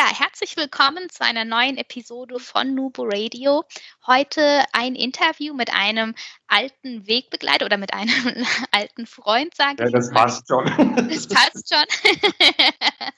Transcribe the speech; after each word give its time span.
Ja, 0.00 0.18
herzlich 0.18 0.56
willkommen 0.56 1.10
zu 1.10 1.22
einer 1.22 1.44
neuen 1.44 1.76
Episode 1.76 2.38
von 2.38 2.74
Nubo 2.74 3.02
Radio. 3.02 3.64
Heute 4.06 4.64
ein 4.72 4.94
Interview 4.94 5.52
mit 5.52 5.70
einem 5.74 6.14
alten 6.46 7.06
Wegbegleiter 7.06 7.66
oder 7.66 7.76
mit 7.76 7.92
einem 7.92 8.46
alten 8.70 9.06
Freund, 9.06 9.54
sage 9.54 9.82
ja, 9.82 9.88
ich. 9.88 9.92
Ja, 9.92 9.98
das 9.98 10.10
passt 10.10 10.48
schon. 10.48 10.64
Das 11.06 11.28
passt 11.28 11.74
schon. 11.74 11.84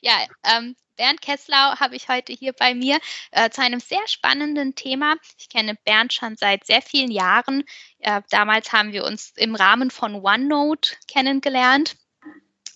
ja, 0.00 0.14
ähm, 0.44 0.74
Bernd 0.96 1.20
Kesslau 1.20 1.78
habe 1.78 1.94
ich 1.94 2.08
heute 2.08 2.32
hier 2.32 2.54
bei 2.54 2.74
mir 2.74 3.00
äh, 3.30 3.50
zu 3.50 3.60
einem 3.60 3.80
sehr 3.80 4.08
spannenden 4.08 4.74
Thema. 4.74 5.16
Ich 5.36 5.50
kenne 5.50 5.76
Bernd 5.84 6.14
schon 6.14 6.36
seit 6.36 6.64
sehr 6.64 6.80
vielen 6.80 7.10
Jahren. 7.10 7.64
Äh, 7.98 8.22
damals 8.30 8.72
haben 8.72 8.92
wir 8.92 9.04
uns 9.04 9.34
im 9.36 9.54
Rahmen 9.54 9.90
von 9.90 10.14
OneNote 10.14 10.96
kennengelernt. 11.06 11.96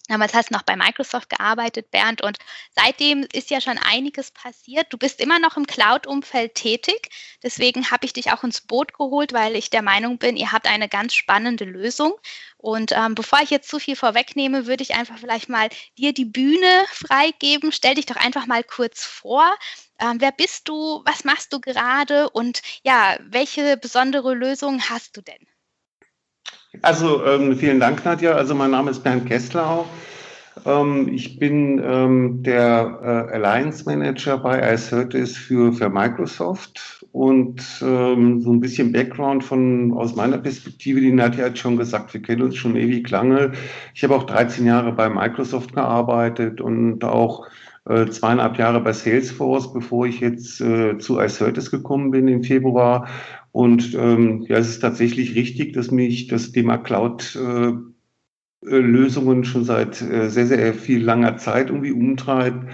Damals 0.09 0.33
hast 0.33 0.49
du 0.49 0.55
noch 0.55 0.63
bei 0.63 0.75
Microsoft 0.75 1.29
gearbeitet, 1.29 1.91
Bernd, 1.91 2.23
und 2.23 2.39
seitdem 2.75 3.27
ist 3.33 3.51
ja 3.51 3.61
schon 3.61 3.77
einiges 3.79 4.31
passiert. 4.31 4.87
Du 4.91 4.97
bist 4.97 5.21
immer 5.21 5.39
noch 5.39 5.59
im 5.59 5.67
Cloud-Umfeld 5.67 6.55
tätig. 6.55 7.11
Deswegen 7.43 7.91
habe 7.91 8.07
ich 8.07 8.15
dich 8.15 8.33
auch 8.33 8.43
ins 8.43 8.63
Boot 8.63 8.95
geholt, 8.95 9.35
weil 9.35 9.55
ich 9.55 9.69
der 9.69 9.83
Meinung 9.83 10.17
bin, 10.19 10.37
ihr 10.37 10.51
habt 10.51 10.67
eine 10.67 10.89
ganz 10.89 11.15
spannende 11.15 11.65
Lösung. 11.65 12.15
Und 12.57 12.93
ähm, 12.93 13.15
bevor 13.15 13.41
ich 13.43 13.51
jetzt 13.51 13.69
zu 13.69 13.79
viel 13.79 13.97
vorwegnehme, 13.97 14.67
würde 14.67 14.83
ich 14.83 14.95
einfach 14.95 15.19
vielleicht 15.19 15.51
mal 15.51 15.69
dir 15.99 16.15
die 16.15 16.25
Bühne 16.25 16.87
freigeben. 16.91 17.71
Stell 17.71 17.95
dich 17.95 18.07
doch 18.07 18.17
einfach 18.17 18.47
mal 18.47 18.65
kurz 18.65 19.05
vor. 19.05 19.55
Ähm, 20.01 20.21
wer 20.21 20.33
bist 20.33 20.69
du? 20.69 21.03
Was 21.05 21.25
machst 21.25 21.53
du 21.53 21.61
gerade? 21.61 22.31
Und 22.31 22.63
ja, 22.83 23.19
welche 23.21 23.77
besondere 23.77 24.35
Lösung 24.35 24.81
hast 24.89 25.17
du 25.17 25.21
denn? 25.21 25.47
Also 26.83 27.25
ähm, 27.25 27.57
vielen 27.57 27.81
Dank, 27.81 28.05
Nadja. 28.05 28.33
Also 28.33 28.55
mein 28.55 28.71
Name 28.71 28.91
ist 28.91 29.03
Bernd 29.03 29.27
Kesslau. 29.27 29.87
Ähm, 30.67 31.09
ich 31.13 31.39
bin 31.39 31.81
ähm, 31.85 32.43
der 32.43 33.29
äh, 33.31 33.35
Alliance 33.35 33.85
Manager 33.85 34.39
bei 34.39 34.75
iCertis 34.75 35.37
für, 35.37 35.73
für 35.73 35.89
Microsoft 35.89 37.05
und 37.13 37.63
ähm, 37.83 38.41
so 38.41 38.53
ein 38.53 38.61
bisschen 38.61 38.93
Background 38.93 39.45
von 39.45 39.93
aus 39.95 40.15
meiner 40.15 40.39
Perspektive. 40.39 41.01
Die 41.01 41.13
Nadja 41.13 41.47
hat 41.47 41.59
schon 41.59 41.77
gesagt, 41.77 42.13
wir 42.13 42.23
kennen 42.23 42.43
uns 42.43 42.57
schon 42.57 42.77
ewig 42.77 43.09
lange. 43.11 43.53
Ich 43.95 44.05
habe 44.05 44.15
auch 44.15 44.25
13 44.25 44.67
Jahre 44.67 44.93
bei 44.93 45.09
Microsoft 45.09 45.75
gearbeitet 45.75 46.61
und 46.61 47.05
auch 47.05 47.47
äh, 47.89 48.07
zweieinhalb 48.07 48.59
Jahre 48.59 48.81
bei 48.81 48.93
Salesforce, 48.93 49.73
bevor 49.73 50.07
ich 50.07 50.21
jetzt 50.21 50.61
äh, 50.61 50.99
zu 50.99 51.19
iCertis 51.19 51.71
gekommen 51.71 52.11
bin 52.11 52.29
im 52.29 52.45
Februar. 52.45 53.09
Und 53.53 53.95
ähm, 53.95 54.45
ja, 54.49 54.57
es 54.59 54.69
ist 54.69 54.81
tatsächlich 54.81 55.35
richtig, 55.35 55.73
dass 55.73 55.91
mich 55.91 56.29
das 56.29 56.53
Thema 56.53 56.79
Cloud 56.79 57.37
äh, 57.37 57.73
äh, 58.67 58.79
Lösungen 58.79 59.45
schon 59.45 59.65
seit 59.65 60.01
äh, 60.03 60.29
sehr, 60.29 60.47
sehr 60.47 60.75
viel 60.75 61.03
langer 61.03 61.37
Zeit 61.37 61.69
irgendwie 61.69 61.93
umtreibt. 61.93 62.71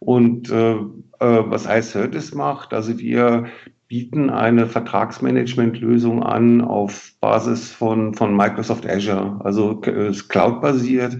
Und 0.00 0.50
äh, 0.50 0.72
äh, 0.74 0.78
was 1.18 1.66
iCertis 1.66 2.34
macht, 2.34 2.72
also 2.72 2.98
wir 2.98 3.46
bieten 3.88 4.30
eine 4.30 4.66
Vertragsmanagement-Lösung 4.66 6.22
an 6.22 6.60
auf 6.60 7.14
Basis 7.20 7.72
von, 7.72 8.14
von 8.14 8.36
Microsoft 8.36 8.86
Azure, 8.86 9.40
also 9.42 9.80
ist 9.80 10.28
cloud-basiert. 10.28 11.18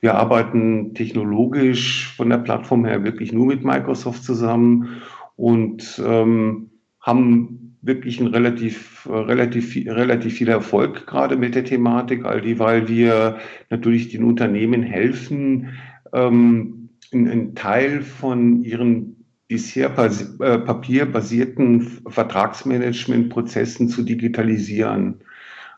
Wir 0.00 0.14
arbeiten 0.14 0.94
technologisch 0.94 2.14
von 2.16 2.30
der 2.30 2.38
Plattform 2.38 2.86
her 2.86 3.04
wirklich 3.04 3.32
nur 3.32 3.46
mit 3.46 3.64
Microsoft 3.64 4.24
zusammen 4.24 5.02
und 5.36 6.02
ähm, 6.04 6.70
haben 7.00 7.65
wirklich 7.86 8.20
ein 8.20 8.26
relativ, 8.26 9.06
relativ, 9.08 9.74
relativ 9.86 10.34
viel 10.34 10.48
Erfolg 10.48 11.06
gerade 11.06 11.36
mit 11.36 11.54
der 11.54 11.64
Thematik, 11.64 12.24
all 12.24 12.40
die, 12.40 12.58
weil 12.58 12.88
wir 12.88 13.38
natürlich 13.70 14.08
den 14.08 14.24
Unternehmen 14.24 14.82
helfen, 14.82 15.70
ähm, 16.12 16.88
einen 17.12 17.54
Teil 17.54 18.02
von 18.02 18.62
ihren 18.64 19.16
bisher 19.48 19.92
äh, 19.96 20.58
papierbasierten 20.58 21.80
Vertragsmanagementprozessen 22.08 23.88
zu 23.88 24.02
digitalisieren. 24.02 25.20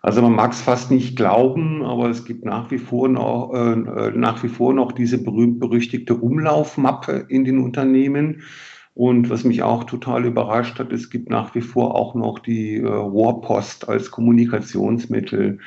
Also 0.01 0.23
man 0.23 0.33
mag 0.33 0.53
es 0.53 0.63
fast 0.63 0.91
nicht 0.91 1.17
glauben, 1.17 1.83
aber 1.83 2.09
es 2.09 2.25
gibt 2.25 2.45
nach 2.45 2.71
wie 2.71 2.79
vor 2.79 3.09
noch, 3.09 3.53
äh, 3.53 4.13
nach 4.13 4.43
wie 4.43 4.49
vor 4.49 4.73
noch 4.73 4.93
diese 4.93 5.23
berühmt-berüchtigte 5.23 6.15
Umlaufmappe 6.15 7.27
in 7.29 7.45
den 7.45 7.59
Unternehmen 7.59 8.43
und 8.99 9.31
was 9.31 9.45
mich 9.45 9.63
auch 9.63 9.85
total 9.85 10.25
überrascht 10.25 10.81
hat, 10.81 10.93
es 10.93 11.09
gibt 11.09 11.31
nach 11.31 11.55
wie 11.55 11.61
vor 11.61 11.95
auch 11.95 12.17
noch 12.17 12.41
die 12.41 12.79
äh, 12.79 12.83
Warpost 12.83 13.89
als 13.89 14.11
Kommunikationsmittel. 14.11 15.61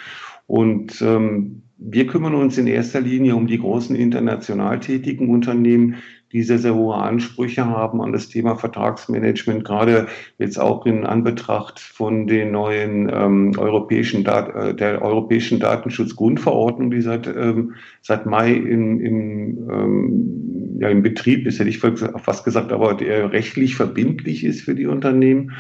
Und 0.48 1.02
ähm, 1.02 1.64
wir 1.84 2.06
kümmern 2.06 2.36
uns 2.36 2.58
in 2.60 2.68
erster 2.68 3.02
Linie 3.02 3.36
um 3.36 3.48
die 3.48 3.58
großen 3.58 3.96
international 3.96 4.80
tätigen 4.80 5.30
Unternehmen, 5.30 5.96
die 6.32 6.44
sehr, 6.44 6.60
sehr 6.60 6.76
hohe 6.76 6.96
Ansprüche 6.96 7.66
haben 7.66 8.02
an 8.02 8.14
das 8.14 8.30
Thema 8.30 8.56
Vertragsmanagement, 8.56 9.66
gerade 9.66 10.08
jetzt 10.38 10.60
auch 10.60 10.86
in 10.86 11.06
Anbetracht 11.06 11.80
von 11.80 12.28
den 12.28 12.52
neuen 12.52 13.10
ähm, 13.14 13.54
europäischen 13.58 14.24
Dat 14.24 14.56
äh, 14.56 14.76
der 14.76 15.02
europäischen 15.02 15.60
Datenschutzgrundverordnung, 15.60 16.92
die 16.92 17.02
seit, 17.02 17.28
ähm, 17.28 17.74
seit 18.02 18.28
Mai 18.28 18.54
im, 18.54 19.02
im, 19.02 19.70
ähm, 19.70 20.78
ja, 20.80 20.90
im 20.90 21.02
Betrieb 21.02 21.48
ist, 21.48 21.60
hätte 21.60 21.70
ich 21.70 21.80
fast 21.80 22.46
gesagt, 22.46 22.72
aber 22.72 23.00
rechtlich 23.00 23.76
verbindlich 23.76 24.44
ist 24.44 24.62
für 24.62 24.76
die 24.76 24.86
Unternehmen. 24.86 25.52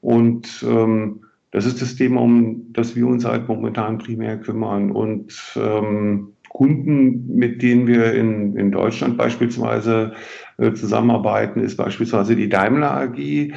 Und 0.00 0.64
ähm, 0.66 1.20
das 1.56 1.64
ist 1.64 1.80
das 1.80 1.96
Thema, 1.96 2.20
um 2.20 2.70
das 2.74 2.94
wir 2.96 3.06
uns 3.06 3.24
halt 3.24 3.48
momentan 3.48 3.96
primär 3.96 4.36
kümmern. 4.36 4.90
Und 4.90 5.32
ähm, 5.56 6.34
Kunden, 6.50 7.34
mit 7.34 7.62
denen 7.62 7.86
wir 7.86 8.12
in, 8.12 8.54
in 8.58 8.70
Deutschland 8.70 9.16
beispielsweise 9.16 10.12
äh, 10.58 10.74
zusammenarbeiten, 10.74 11.60
ist 11.60 11.78
beispielsweise 11.78 12.36
die 12.36 12.50
Daimler 12.50 12.90
AG. 12.90 13.54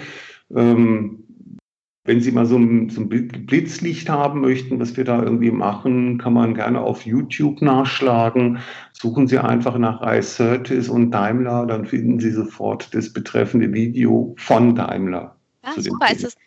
Ähm, 0.55 1.25
wenn 2.05 2.21
Sie 2.21 2.31
mal 2.31 2.45
so 2.45 2.57
ein, 2.57 2.89
so 2.89 3.01
ein 3.01 3.09
Blitzlicht 3.09 4.07
haben 4.07 4.39
möchten, 4.39 4.79
was 4.79 4.95
wir 4.95 5.03
da 5.03 5.21
irgendwie 5.21 5.51
machen, 5.51 6.19
kann 6.19 6.31
man 6.31 6.53
gerne 6.53 6.79
auf 6.79 7.05
YouTube 7.05 7.61
nachschlagen. 7.61 8.59
Suchen 8.93 9.27
Sie 9.27 9.39
einfach 9.39 9.77
nach 9.77 10.01
iCertis 10.01 10.87
und 10.87 11.11
Daimler, 11.11 11.65
dann 11.65 11.85
finden 11.85 12.21
Sie 12.21 12.31
sofort 12.31 12.95
das 12.95 13.11
betreffende 13.11 13.73
Video 13.73 14.33
von 14.37 14.73
Daimler. 14.73 15.35
Ja, 15.65 15.81
super. 15.81 16.09
Ist 16.09 16.23
es, 16.23 16.37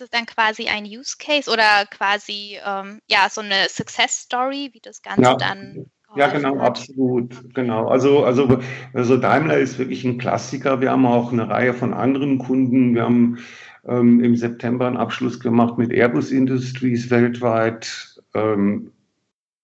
ist 0.00 0.04
es 0.04 0.10
dann 0.10 0.26
quasi 0.26 0.68
ein 0.68 0.84
Use 0.84 1.16
Case 1.18 1.50
oder 1.50 1.86
quasi 1.90 2.58
ähm, 2.64 3.00
ja 3.08 3.28
so 3.30 3.40
eine 3.40 3.68
Success 3.68 4.22
Story, 4.22 4.70
wie 4.72 4.80
das 4.80 5.02
Ganze 5.02 5.22
ja. 5.22 5.36
dann 5.36 5.86
ja, 6.16 6.28
genau, 6.28 6.58
absolut, 6.58 7.54
genau. 7.54 7.88
Also, 7.88 8.24
also, 8.24 8.60
also 8.94 9.18
Daimler 9.18 9.58
ist 9.58 9.78
wirklich 9.78 10.04
ein 10.04 10.16
Klassiker. 10.16 10.80
Wir 10.80 10.90
haben 10.90 11.04
auch 11.04 11.32
eine 11.32 11.50
Reihe 11.50 11.74
von 11.74 11.92
anderen 11.92 12.38
Kunden. 12.38 12.94
Wir 12.94 13.02
haben 13.02 13.38
ähm, 13.86 14.24
im 14.24 14.34
September 14.34 14.86
einen 14.86 14.96
Abschluss 14.96 15.38
gemacht 15.38 15.76
mit 15.76 15.92
Airbus 15.92 16.30
Industries 16.30 17.10
weltweit 17.10 18.22
ähm, 18.32 18.90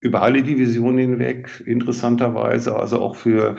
über 0.00 0.20
alle 0.20 0.42
Divisionen 0.42 0.98
hinweg, 0.98 1.62
interessanterweise, 1.64 2.76
also 2.76 3.00
auch 3.00 3.16
für 3.16 3.56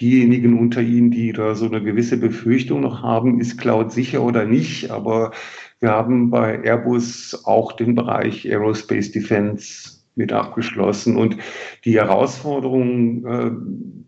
diejenigen 0.00 0.58
unter 0.58 0.80
Ihnen, 0.80 1.10
die 1.10 1.34
da 1.34 1.54
so 1.54 1.66
eine 1.66 1.82
gewisse 1.82 2.16
Befürchtung 2.16 2.80
noch 2.80 3.02
haben, 3.02 3.40
ist 3.40 3.58
Cloud 3.58 3.92
sicher 3.92 4.22
oder 4.22 4.46
nicht, 4.46 4.90
aber 4.90 5.32
wir 5.82 5.90
haben 5.90 6.30
bei 6.30 6.62
Airbus 6.62 7.42
auch 7.44 7.72
den 7.72 7.96
Bereich 7.96 8.46
Aerospace 8.46 9.10
Defense 9.10 9.90
mit 10.14 10.32
abgeschlossen. 10.32 11.16
Und 11.16 11.36
die 11.84 11.96
Herausforderungen, 11.96 13.26
äh, 13.26 13.50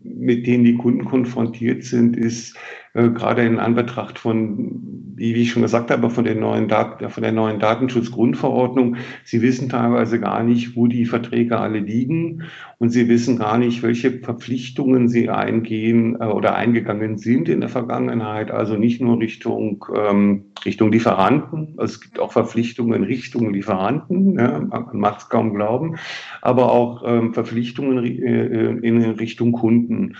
mit 0.03 0.47
denen 0.47 0.63
die 0.63 0.77
Kunden 0.77 1.03
konfrontiert 1.03 1.83
sind, 1.83 2.15
ist 2.15 2.55
äh, 2.95 3.09
gerade 3.09 3.45
in 3.45 3.59
Anbetracht 3.59 4.17
von 4.17 4.95
wie 5.15 5.33
ich 5.33 5.51
schon 5.51 5.61
gesagt 5.61 5.91
habe, 5.91 6.09
von, 6.09 6.25
den 6.25 6.39
neuen 6.39 6.69
von 6.69 7.23
der 7.23 7.31
neuen 7.31 7.59
Datenschutzgrundverordnung. 7.59 8.97
Sie 9.23 9.41
wissen 9.41 9.69
teilweise 9.69 10.19
gar 10.19 10.43
nicht, 10.43 10.75
wo 10.75 10.87
die 10.87 11.05
Verträge 11.05 11.57
alle 11.59 11.79
liegen 11.79 12.43
und 12.79 12.89
sie 12.89 13.07
wissen 13.07 13.39
gar 13.39 13.57
nicht, 13.57 13.81
welche 13.81 14.19
Verpflichtungen 14.19 15.07
sie 15.07 15.29
eingehen 15.29 16.17
äh, 16.19 16.25
oder 16.25 16.55
eingegangen 16.55 17.17
sind 17.17 17.47
in 17.49 17.61
der 17.61 17.69
Vergangenheit. 17.69 18.51
Also 18.51 18.75
nicht 18.75 19.01
nur 19.01 19.19
Richtung, 19.19 19.85
ähm, 19.95 20.45
Richtung 20.65 20.91
Lieferanten, 20.91 21.75
also 21.77 21.93
es 21.93 22.01
gibt 22.01 22.19
auch 22.19 22.33
Verpflichtungen 22.33 23.03
Richtung 23.03 23.53
Lieferanten, 23.53 24.37
ja, 24.37 24.59
man 24.59 24.97
mag 24.99 25.19
es 25.19 25.29
kaum 25.29 25.53
glauben, 25.53 25.95
aber 26.41 26.71
auch 26.71 27.03
ähm, 27.05 27.33
Verpflichtungen 27.33 28.03
äh, 28.03 28.71
in 28.81 29.01
Richtung 29.01 29.53
Kunden. 29.53 30.15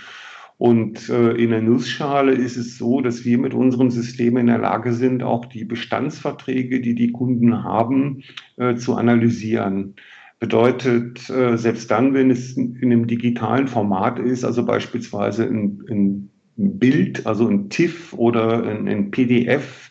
Und 0.58 1.10
äh, 1.10 1.32
in 1.32 1.50
der 1.50 1.60
Nussschale 1.60 2.32
ist 2.32 2.56
es 2.56 2.78
so, 2.78 3.02
dass 3.02 3.24
wir 3.24 3.36
mit 3.36 3.52
unserem 3.52 3.90
System 3.90 4.38
in 4.38 4.46
der 4.46 4.58
Lage 4.58 4.92
sind, 4.94 5.22
auch 5.22 5.44
die 5.44 5.64
Bestandsverträge, 5.64 6.80
die 6.80 6.94
die 6.94 7.12
Kunden 7.12 7.62
haben, 7.62 8.22
äh, 8.56 8.76
zu 8.76 8.94
analysieren. 8.94 9.96
Bedeutet, 10.38 11.28
äh, 11.28 11.58
selbst 11.58 11.90
dann, 11.90 12.14
wenn 12.14 12.30
es 12.30 12.56
in 12.56 12.78
einem 12.82 13.06
digitalen 13.06 13.68
Format 13.68 14.18
ist, 14.18 14.44
also 14.44 14.64
beispielsweise 14.64 15.44
ein, 15.44 16.30
Bild, 16.58 17.26
also 17.26 17.48
ein 17.48 17.68
TIFF 17.68 18.14
oder 18.14 18.62
ein, 18.62 18.88
ein 18.88 19.10
PDF, 19.10 19.90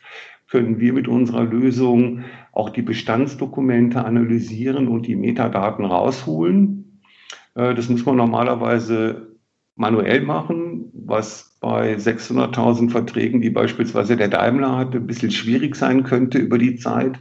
können 0.50 0.79
wir 0.79 0.94
mit 0.94 1.07
unserer 1.07 1.44
Lösung 1.44 2.23
auch 2.53 2.69
die 2.69 2.81
Bestandsdokumente 2.81 4.03
analysieren 4.03 4.88
und 4.88 5.06
die 5.06 5.15
Metadaten 5.15 5.85
rausholen. 5.85 7.01
Äh, 7.53 7.75
das 7.75 7.89
muss 7.89 8.06
man 8.06 8.15
normalerweise 8.15 9.35
manuell 9.75 10.22
machen, 10.22 10.92
was 10.94 11.57
bei 11.60 11.95
600.000 11.95 12.92
Verträgen, 12.92 13.42
die 13.42 13.50
beispielsweise 13.50 14.16
der 14.16 14.30
Daimler 14.30 14.77
hatte, 14.77 14.98
ein 14.98 15.07
bisschen 15.07 15.31
schwierig 15.31 15.75
sein 15.75 16.04
könnte 16.04 16.38
über 16.38 16.57
die 16.57 16.77
Zeit. 16.77 17.19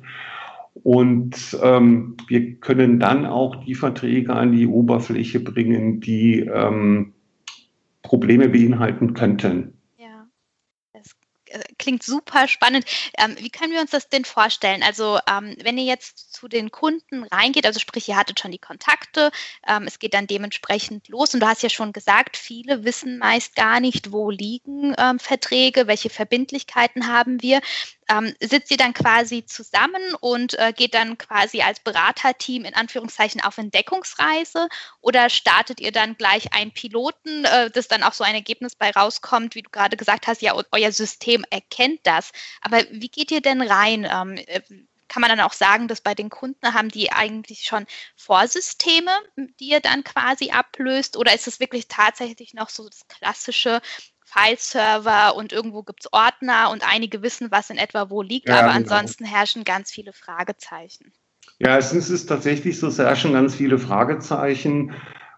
Und 0.82 1.56
ähm, 1.62 2.16
wir 2.28 2.54
können 2.56 2.98
dann 3.00 3.26
auch 3.26 3.64
die 3.64 3.74
Verträge 3.74 4.32
an 4.34 4.52
die 4.52 4.66
Oberfläche 4.66 5.40
bringen, 5.40 6.00
die 6.00 6.40
ähm, 6.40 7.14
Probleme 8.02 8.48
beinhalten 8.48 9.14
könnten. 9.14 9.73
Klingt 11.84 12.02
super 12.02 12.48
spannend. 12.48 12.86
Ähm, 13.18 13.36
wie 13.38 13.50
können 13.50 13.74
wir 13.74 13.80
uns 13.82 13.90
das 13.90 14.08
denn 14.08 14.24
vorstellen? 14.24 14.82
Also 14.82 15.18
ähm, 15.28 15.54
wenn 15.62 15.76
ihr 15.76 15.84
jetzt 15.84 16.32
zu 16.32 16.48
den 16.48 16.70
Kunden 16.70 17.24
reingeht, 17.24 17.66
also 17.66 17.78
sprich, 17.78 18.08
ihr 18.08 18.16
hattet 18.16 18.40
schon 18.40 18.52
die 18.52 18.58
Kontakte, 18.58 19.30
ähm, 19.68 19.82
es 19.86 19.98
geht 19.98 20.14
dann 20.14 20.26
dementsprechend 20.26 21.08
los 21.08 21.34
und 21.34 21.40
du 21.40 21.46
hast 21.46 21.62
ja 21.62 21.68
schon 21.68 21.92
gesagt, 21.92 22.38
viele 22.38 22.84
wissen 22.84 23.18
meist 23.18 23.54
gar 23.54 23.80
nicht, 23.80 24.12
wo 24.12 24.30
liegen 24.30 24.94
ähm, 24.96 25.18
Verträge, 25.18 25.86
welche 25.86 26.08
Verbindlichkeiten 26.08 27.06
haben 27.06 27.42
wir 27.42 27.60
ähm, 28.08 28.34
sitzt 28.40 28.70
ihr 28.70 28.76
dann 28.76 28.92
quasi 28.92 29.46
zusammen 29.46 30.14
und 30.20 30.58
äh, 30.58 30.72
geht 30.72 30.94
dann 30.94 31.18
quasi 31.18 31.62
als 31.62 31.80
Beraterteam 31.80 32.64
in 32.64 32.74
Anführungszeichen 32.74 33.40
auf 33.40 33.58
Entdeckungsreise 33.58 34.68
oder 35.00 35.30
startet 35.30 35.80
ihr 35.80 35.92
dann 35.92 36.16
gleich 36.16 36.52
einen 36.52 36.72
Piloten, 36.72 37.44
äh, 37.44 37.70
dass 37.70 37.88
dann 37.88 38.02
auch 38.02 38.12
so 38.12 38.24
ein 38.24 38.34
Ergebnis 38.34 38.74
bei 38.74 38.90
rauskommt, 38.90 39.54
wie 39.54 39.62
du 39.62 39.70
gerade 39.70 39.96
gesagt 39.96 40.26
hast, 40.26 40.42
ja, 40.42 40.54
euer 40.72 40.92
System 40.92 41.44
erkennt 41.50 42.00
das. 42.04 42.32
Aber 42.60 42.82
wie 42.90 43.08
geht 43.08 43.30
ihr 43.30 43.40
denn 43.40 43.62
rein? 43.62 44.06
Ähm, 44.10 44.36
äh, 44.46 44.60
kann 45.08 45.20
man 45.20 45.30
dann 45.30 45.40
auch 45.40 45.52
sagen, 45.52 45.86
dass 45.86 46.00
bei 46.00 46.14
den 46.14 46.30
Kunden 46.30 46.74
haben 46.74 46.88
die 46.88 47.12
eigentlich 47.12 47.66
schon 47.66 47.86
Vorsysteme, 48.16 49.12
die 49.60 49.68
ihr 49.68 49.80
dann 49.80 50.02
quasi 50.02 50.50
ablöst? 50.50 51.16
Oder 51.16 51.34
ist 51.34 51.46
es 51.46 51.60
wirklich 51.60 51.86
tatsächlich 51.88 52.54
noch 52.54 52.68
so 52.68 52.88
das 52.88 53.06
klassische, 53.06 53.80
File-Server 54.34 55.36
und 55.36 55.52
irgendwo 55.52 55.82
gibt 55.82 56.04
es 56.04 56.12
Ordner 56.12 56.70
und 56.70 56.86
einige 56.86 57.22
wissen, 57.22 57.50
was 57.50 57.70
in 57.70 57.78
etwa 57.78 58.10
wo 58.10 58.20
liegt, 58.22 58.48
ja, 58.48 58.58
aber 58.58 58.72
genau. 58.72 58.76
ansonsten 58.76 59.24
herrschen 59.24 59.64
ganz 59.64 59.90
viele 59.90 60.12
Fragezeichen. 60.12 61.12
Ja, 61.60 61.78
es 61.78 61.92
ist 61.92 62.26
tatsächlich 62.26 62.78
so, 62.78 62.88
es 62.88 62.98
herrschen 62.98 63.32
ganz 63.32 63.54
viele 63.54 63.78
Fragezeichen. 63.78 64.94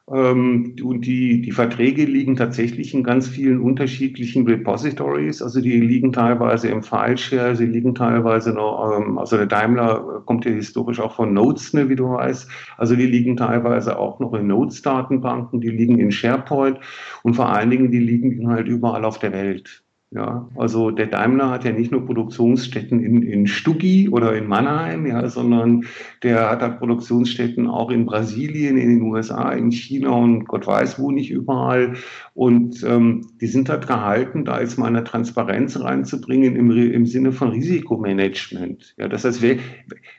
Ähm, 0.08 0.76
und 0.84 1.04
die, 1.04 1.42
die 1.42 1.50
Verträge 1.50 2.04
liegen 2.04 2.36
tatsächlich 2.36 2.94
in 2.94 3.02
ganz 3.02 3.26
vielen 3.28 3.60
unterschiedlichen 3.60 4.46
Repositories. 4.46 5.42
Also 5.42 5.60
die 5.60 5.80
liegen 5.80 6.12
teilweise 6.12 6.68
im 6.68 6.82
Fileshare, 6.84 7.56
sie 7.56 7.66
liegen 7.66 7.94
teilweise 7.94 8.52
noch, 8.52 8.98
ähm, 8.98 9.18
also 9.18 9.36
der 9.36 9.46
Daimler 9.46 10.22
kommt 10.24 10.44
ja 10.44 10.52
historisch 10.52 11.00
auch 11.00 11.16
von 11.16 11.34
Notes, 11.34 11.72
ne, 11.72 11.88
wie 11.88 11.96
du 11.96 12.10
weißt. 12.10 12.48
Also 12.76 12.94
die 12.94 13.06
liegen 13.06 13.36
teilweise 13.36 13.98
auch 13.98 14.20
noch 14.20 14.34
in 14.34 14.46
Notes-Datenbanken, 14.46 15.60
die 15.60 15.70
liegen 15.70 15.98
in 15.98 16.12
SharePoint 16.12 16.78
und 17.24 17.34
vor 17.34 17.48
allen 17.48 17.70
Dingen, 17.70 17.90
die 17.90 17.98
liegen 17.98 18.48
halt 18.48 18.68
überall 18.68 19.04
auf 19.04 19.18
der 19.18 19.32
Welt. 19.32 19.85
Ja, 20.12 20.48
also 20.54 20.92
der 20.92 21.08
Daimler 21.08 21.50
hat 21.50 21.64
ja 21.64 21.72
nicht 21.72 21.90
nur 21.90 22.06
Produktionsstätten 22.06 23.00
in, 23.00 23.22
in 23.22 23.48
Stuggi 23.48 24.08
oder 24.08 24.36
in 24.36 24.46
Mannheim, 24.46 25.04
ja, 25.04 25.28
sondern 25.28 25.84
der 26.22 26.48
hat 26.48 26.62
da 26.62 26.68
Produktionsstätten 26.68 27.66
auch 27.66 27.90
in 27.90 28.06
Brasilien, 28.06 28.78
in 28.78 28.88
den 28.88 29.02
USA, 29.02 29.50
in 29.50 29.72
China 29.72 30.10
und 30.10 30.44
Gott 30.46 30.64
weiß 30.64 31.00
wo 31.00 31.10
nicht 31.10 31.32
überall. 31.32 31.94
Und 32.34 32.84
ähm, 32.84 33.26
die 33.40 33.48
sind 33.48 33.68
da 33.68 33.76
gehalten, 33.76 34.44
da 34.44 34.60
jetzt 34.60 34.78
mal 34.78 34.86
eine 34.86 35.02
Transparenz 35.02 35.78
reinzubringen 35.80 36.54
im, 36.54 36.70
im 36.70 37.06
Sinne 37.06 37.32
von 37.32 37.48
Risikomanagement. 37.48 38.94
Ja, 38.98 39.08
das 39.08 39.24
heißt, 39.24 39.42
wer, 39.42 39.56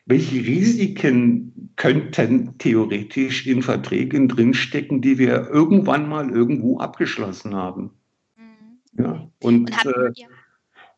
welche 0.05 0.35
Risiken 0.35 1.71
könnten 1.77 2.57
theoretisch 2.57 3.47
in 3.47 3.61
Verträgen 3.61 4.27
drinstecken, 4.27 4.99
die 4.99 5.17
wir 5.17 5.49
irgendwann 5.49 6.09
mal 6.09 6.29
irgendwo 6.29 6.77
abgeschlossen 6.79 7.55
haben? 7.55 7.91
Ja, 8.97 9.29
und, 9.43 9.71
und, 9.71 9.85
äh, 9.85 10.11
ja. 10.15 10.27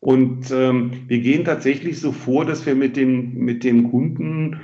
und 0.00 0.50
ähm, 0.50 0.92
wir 1.06 1.20
gehen 1.20 1.44
tatsächlich 1.44 2.00
so 2.00 2.12
vor, 2.12 2.44
dass 2.44 2.64
wir 2.66 2.74
mit 2.74 2.96
dem, 2.96 3.34
mit 3.34 3.64
dem 3.64 3.90
Kunden 3.90 4.60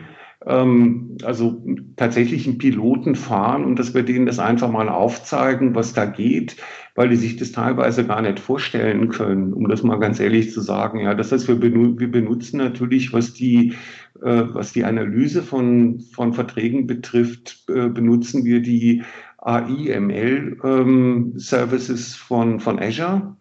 ähm, 0.47 1.19
also 1.25 1.62
tatsächlich 1.97 2.47
einen 2.47 2.59
Piloten 2.59 3.15
fahren 3.17 3.65
und 3.65 3.79
dass 3.79 3.94
wir 3.94 4.05
denen 4.05 4.27
das 4.27 4.38
einfach 4.38 4.71
mal 4.71 4.88
aufzeigen, 4.88 5.75
was 5.75 5.93
da 5.93 6.05
geht, 6.05 6.56
weil 6.94 7.09
die 7.09 7.17
sich 7.17 7.37
das 7.37 7.53
teilweise 7.53 8.06
gar 8.06 8.23
nicht 8.23 8.38
vorstellen 8.38 9.09
können, 9.09 9.53
um 9.53 9.69
das 9.69 9.83
mal 9.83 9.99
ganz 9.99 10.21
ehrlich 10.21 10.53
zu 10.53 10.61
sagen. 10.61 11.00
Ja, 11.00 11.15
das 11.15 11.33
heißt, 11.33 11.49
wir, 11.49 11.56
benu 11.56 11.99
wir 11.99 12.11
benutzen 12.11 12.59
natürlich, 12.59 13.12
was 13.12 13.35
die, 13.35 13.75
äh, 14.23 14.43
was 14.53 14.73
die 14.73 14.85
Analyse 14.85 15.43
von, 15.43 16.00
von 16.00 16.33
Verträgen 16.33 16.87
betrifft, 16.87 17.65
äh, 17.69 17.88
benutzen 17.88 18.44
wir 18.44 18.61
die 18.61 19.03
AI-ML-Services 19.47 22.15
ähm, 22.15 22.19
von, 22.19 22.61
von 22.61 22.79
Azure. 22.79 23.35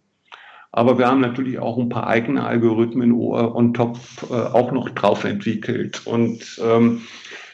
Aber 0.71 0.97
wir 0.97 1.07
haben 1.07 1.21
natürlich 1.21 1.59
auch 1.59 1.77
ein 1.77 1.89
paar 1.89 2.07
eigene 2.07 2.45
Algorithmen 2.45 3.13
on 3.13 3.73
top 3.73 3.97
äh, 4.29 4.33
auch 4.33 4.73
noch 4.73 4.89
drauf 4.89 5.23
entwickelt. 5.23 6.05
Und 6.05 6.59
ähm, 6.61 7.01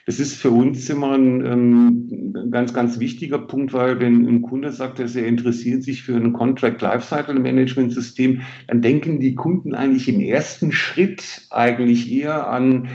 das 0.08 0.20
ist 0.20 0.36
für 0.36 0.50
uns 0.50 0.90
immer 0.90 1.14
ein, 1.14 1.46
ein, 1.46 2.52
ganz, 2.52 2.74
ganz 2.74 3.00
wichtiger 3.00 3.38
Punkt, 3.38 3.74
weil 3.74 4.00
wenn 4.00 4.28
ein 4.28 4.42
Kunde 4.42 4.72
sagt, 4.72 4.98
dass 5.00 5.16
er 5.16 5.28
interessiert 5.28 5.84
sich 5.84 6.02
für 6.02 6.16
ein 6.16 6.34
Contract 6.34 6.82
Lifecycle 6.82 7.40
Management 7.40 7.94
System, 7.94 8.42
dann 8.68 8.82
denken 8.82 9.20
die 9.20 9.36
Kunden 9.36 9.76
eigentlich 9.76 10.10
im 10.10 10.20
ersten 10.20 10.72
Schritt 10.72 11.44
eigentlich 11.52 12.12
eher 12.12 12.48
an 12.48 12.90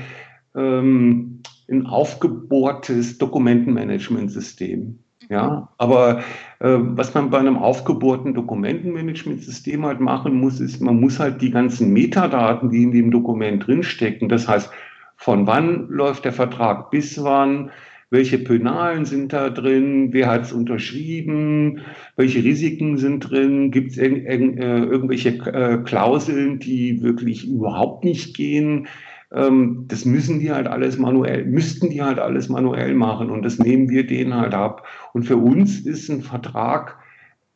ähm, 0.57 1.43
ein 1.71 1.87
aufgebohrtes 1.87 3.19
Dokumentenmanagementsystem. 3.19 4.99
Ja, 5.29 5.69
aber 5.79 6.21
äh, 6.61 6.77
was 6.79 7.13
man 7.15 7.31
bei 7.31 7.39
einem 7.39 7.57
aufgebohrten 7.57 8.35
Dokumentenmanagementsystem 8.35 9.85
halt 9.85 10.01
machen 10.01 10.35
muss, 10.35 10.61
ist, 10.61 10.81
man 10.81 11.01
muss 11.01 11.19
halt 11.19 11.43
die 11.43 11.51
ganzen 11.51 11.93
Metadaten, 11.93 12.71
die 12.71 12.85
in 12.85 12.93
dem 12.93 13.11
Dokument 13.11 13.67
drinstecken, 13.67 14.29
das 14.29 14.47
heißt, 14.47 14.71
von 15.17 15.47
wann 15.47 15.89
läuft 15.89 16.25
der 16.25 16.33
Vertrag 16.33 16.91
bis 16.91 17.23
wann, 17.23 17.71
welche 18.11 18.39
Penalen 18.39 19.05
sind 19.05 19.33
da 19.33 19.51
drin, 19.51 20.13
wer 20.13 20.31
hat 20.31 20.43
es 20.43 20.53
unterschrieben, 20.53 21.81
welche 22.15 22.45
Risiken 22.45 22.99
sind 22.99 23.29
drin, 23.29 23.73
gibt 23.73 23.93
es 23.93 23.99
äh, 23.99 24.07
irgendwelche 24.07 25.31
äh, 25.31 25.79
Klauseln, 25.79 26.61
die 26.61 27.03
wirklich 27.03 27.49
überhaupt 27.49 28.05
nicht 28.05 28.37
gehen, 28.37 28.87
ähm, 29.33 29.85
das 29.89 30.05
müssen 30.05 30.41
die 30.41 30.53
halt 30.53 30.67
alles 30.67 30.99
manuell, 30.99 31.45
müssten 31.45 31.91
die 31.91 32.03
halt 32.03 32.19
alles 32.19 32.49
manuell 32.49 32.95
machen 32.95 33.31
und 33.31 33.43
das 33.43 33.59
nehmen 33.59 33.89
wir 33.89 34.07
denen 34.07 34.35
halt 34.35 34.55
ab. 34.55 34.87
Und 35.13 35.25
für 35.25 35.37
uns 35.37 35.81
ist 35.81 36.09
ein 36.09 36.23
Vertrag, 36.23 36.99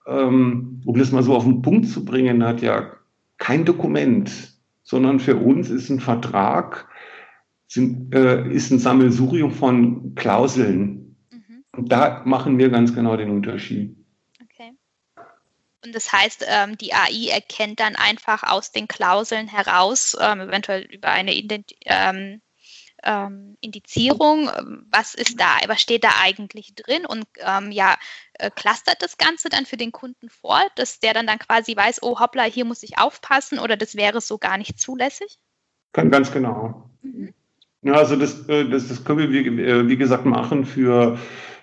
ähm, 0.06 0.82
um 0.84 0.98
das 0.98 1.12
mal 1.12 1.22
so 1.22 1.34
auf 1.34 1.44
den 1.44 1.62
Punkt 1.62 1.86
zu 1.86 2.04
bringen, 2.04 2.44
hat 2.44 2.62
ja 2.62 2.92
kein 3.38 3.64
Dokument, 3.64 4.58
sondern 4.82 5.20
für 5.20 5.36
uns 5.36 5.70
ist 5.70 5.90
ein 5.90 6.00
Vertrag, 6.00 6.88
sind, 7.68 8.14
äh, 8.14 8.48
ist 8.50 8.72
ein 8.72 8.80
Sammelsurium 8.80 9.52
von 9.52 10.14
Klauseln. 10.16 11.16
Mhm. 11.30 11.64
Und 11.76 11.92
da 11.92 12.22
machen 12.24 12.58
wir 12.58 12.68
ganz 12.70 12.94
genau 12.94 13.16
den 13.16 13.30
Unterschied. 13.30 13.96
Und 15.84 15.94
das 15.94 16.12
heißt, 16.12 16.44
ähm, 16.46 16.76
die 16.76 16.92
AI 16.92 17.30
erkennt 17.30 17.80
dann 17.80 17.96
einfach 17.96 18.42
aus 18.42 18.70
den 18.72 18.88
Klauseln 18.88 19.48
heraus, 19.48 20.16
ähm, 20.20 20.40
eventuell 20.40 20.82
über 20.82 21.08
eine 21.08 21.34
Ident 21.34 21.72
ähm, 21.86 22.42
ähm 23.02 23.56
Indizierung, 23.62 24.50
ähm, 24.58 24.86
was 24.90 25.14
ist 25.14 25.40
da, 25.40 25.58
was 25.66 25.80
steht 25.80 26.04
da 26.04 26.10
eigentlich 26.20 26.74
drin 26.74 27.06
und 27.06 27.24
ähm, 27.38 27.70
ja, 27.72 27.96
äh, 28.34 28.50
clustert 28.50 29.00
das 29.00 29.16
Ganze 29.16 29.48
dann 29.48 29.64
für 29.64 29.78
den 29.78 29.92
Kunden 29.92 30.28
vor, 30.28 30.60
dass 30.76 31.00
der 31.00 31.14
dann, 31.14 31.26
dann 31.26 31.38
quasi 31.38 31.74
weiß, 31.74 32.02
oh 32.02 32.20
hoppla, 32.20 32.44
hier 32.44 32.66
muss 32.66 32.82
ich 32.82 32.98
aufpassen 32.98 33.58
oder 33.58 33.78
das 33.78 33.94
wäre 33.94 34.20
so 34.20 34.36
gar 34.36 34.58
nicht 34.58 34.78
zulässig? 34.78 35.38
Kann 35.92 36.10
ganz 36.10 36.30
genau. 36.30 36.90
Mhm. 37.02 37.32
Ja, 37.82 37.94
also 37.94 38.16
das, 38.16 38.46
äh, 38.48 38.68
das, 38.68 38.88
das 38.88 39.04
können 39.04 39.18
wir, 39.18 39.30
wie, 39.30 39.62
äh, 39.62 39.88
wie 39.88 39.96
gesagt, 39.96 40.26
machen 40.26 40.66
für 40.66 41.18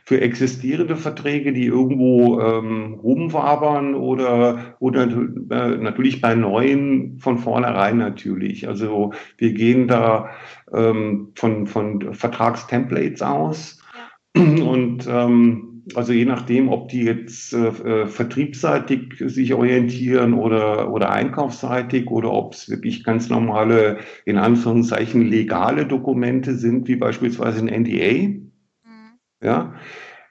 für 0.08 0.22
existierende 0.22 0.96
Verträge, 0.96 1.52
die 1.52 1.66
irgendwo 1.66 2.40
ähm, 2.40 2.94
rumwabern 2.94 3.94
oder, 3.94 4.78
oder 4.80 5.04
äh, 5.04 5.76
natürlich 5.76 6.22
bei 6.22 6.34
neuen 6.34 7.20
von 7.20 7.38
vornherein 7.38 7.98
natürlich. 7.98 8.70
Also 8.70 9.12
wir 9.38 9.52
gehen 9.52 9.90
da 9.90 10.30
ähm, 10.74 11.34
von, 11.36 11.68
von 11.68 12.14
Vertragstemplates 12.14 13.22
aus 13.22 13.82
und 14.34 15.06
ähm, 15.10 15.84
also 15.94 16.14
je 16.14 16.24
nachdem, 16.24 16.70
ob 16.70 16.88
die 16.88 17.04
jetzt 17.04 17.54
äh, 17.54 17.68
äh, 17.68 18.08
vertriebsseitig 18.08 19.16
sich 19.20 19.54
orientieren 19.54 20.34
oder, 20.36 20.90
oder 20.90 21.12
einkaufsseitig 21.12 22.10
oder 22.10 22.32
ob 22.32 22.54
es 22.54 22.70
wirklich 22.70 23.04
ganz 23.04 23.28
normale, 23.30 23.98
in 24.24 24.38
Anführungszeichen 24.38 25.26
legale 25.26 25.86
Dokumente 25.86 26.56
sind, 26.56 26.88
wie 26.88 26.96
beispielsweise 26.96 27.60
ein 27.60 27.84
NDA. 27.84 28.47
Ja, 29.42 29.76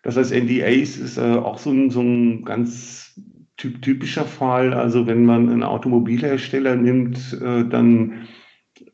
das 0.03 0.17
heißt, 0.17 0.33
NDAs 0.33 0.97
ist 0.97 1.19
äh, 1.19 1.37
auch 1.37 1.59
so 1.59 1.71
ein, 1.71 1.91
so 1.91 2.01
ein 2.01 2.45
ganz 2.45 3.21
typ, 3.57 3.83
typischer 3.83 4.25
Fall. 4.25 4.75
Also 4.75 5.07
wenn 5.07 5.25
man 5.25 5.49
einen 5.49 5.63
Automobilhersteller 5.63 6.77
nimmt, 6.77 7.33
äh, 7.41 7.65
dann 7.69 8.29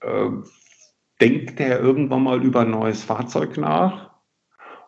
äh, 0.01 0.31
denkt 1.21 1.61
er 1.61 1.81
irgendwann 1.81 2.23
mal 2.23 2.43
über 2.43 2.61
ein 2.61 2.71
neues 2.71 3.05
Fahrzeug 3.05 3.57
nach 3.59 4.11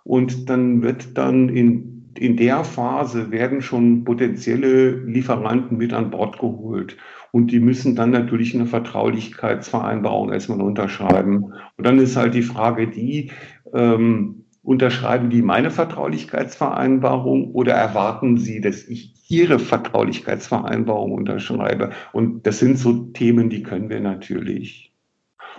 und 0.02 0.49
dann 0.50 0.83
wird 0.83 1.16
dann 1.16 1.49
in, 1.49 2.12
in 2.19 2.37
der 2.37 2.64
Phase 2.64 3.31
werden 3.31 3.62
schon 3.62 4.04
potenzielle 4.04 4.90
Lieferanten 4.90 5.78
mit 5.78 5.93
an 5.93 6.11
Bord 6.11 6.38
geholt. 6.38 6.97
Und 7.33 7.50
die 7.50 7.59
müssen 7.59 7.97
dann 7.97 8.11
natürlich 8.11 8.54
eine 8.54 8.66
Vertraulichkeitsvereinbarung 8.66 10.33
erstmal 10.33 10.61
unterschreiben. 10.61 11.52
Und 11.76 11.85
dann 11.85 11.99
ist 11.99 12.16
halt 12.16 12.35
die 12.35 12.43
Frage 12.43 12.87
die, 12.87 13.33
ähm, 13.73 14.43
unterschreiben 14.64 15.30
die 15.30 15.42
meine 15.42 15.71
Vertraulichkeitsvereinbarung 15.71 17.52
oder 17.52 17.75
erwarten 17.75 18.38
sie, 18.38 18.61
dass 18.61 18.83
ich 18.88 19.12
ihre 19.28 19.59
Vertraulichkeitsvereinbarung 19.59 21.12
unterschreibe? 21.12 21.90
Und 22.12 22.47
das 22.47 22.59
sind 22.59 22.78
so 22.78 22.92
Themen, 23.12 23.50
die 23.50 23.62
können 23.62 23.90
wir 23.90 24.00
natürlich. 24.00 24.92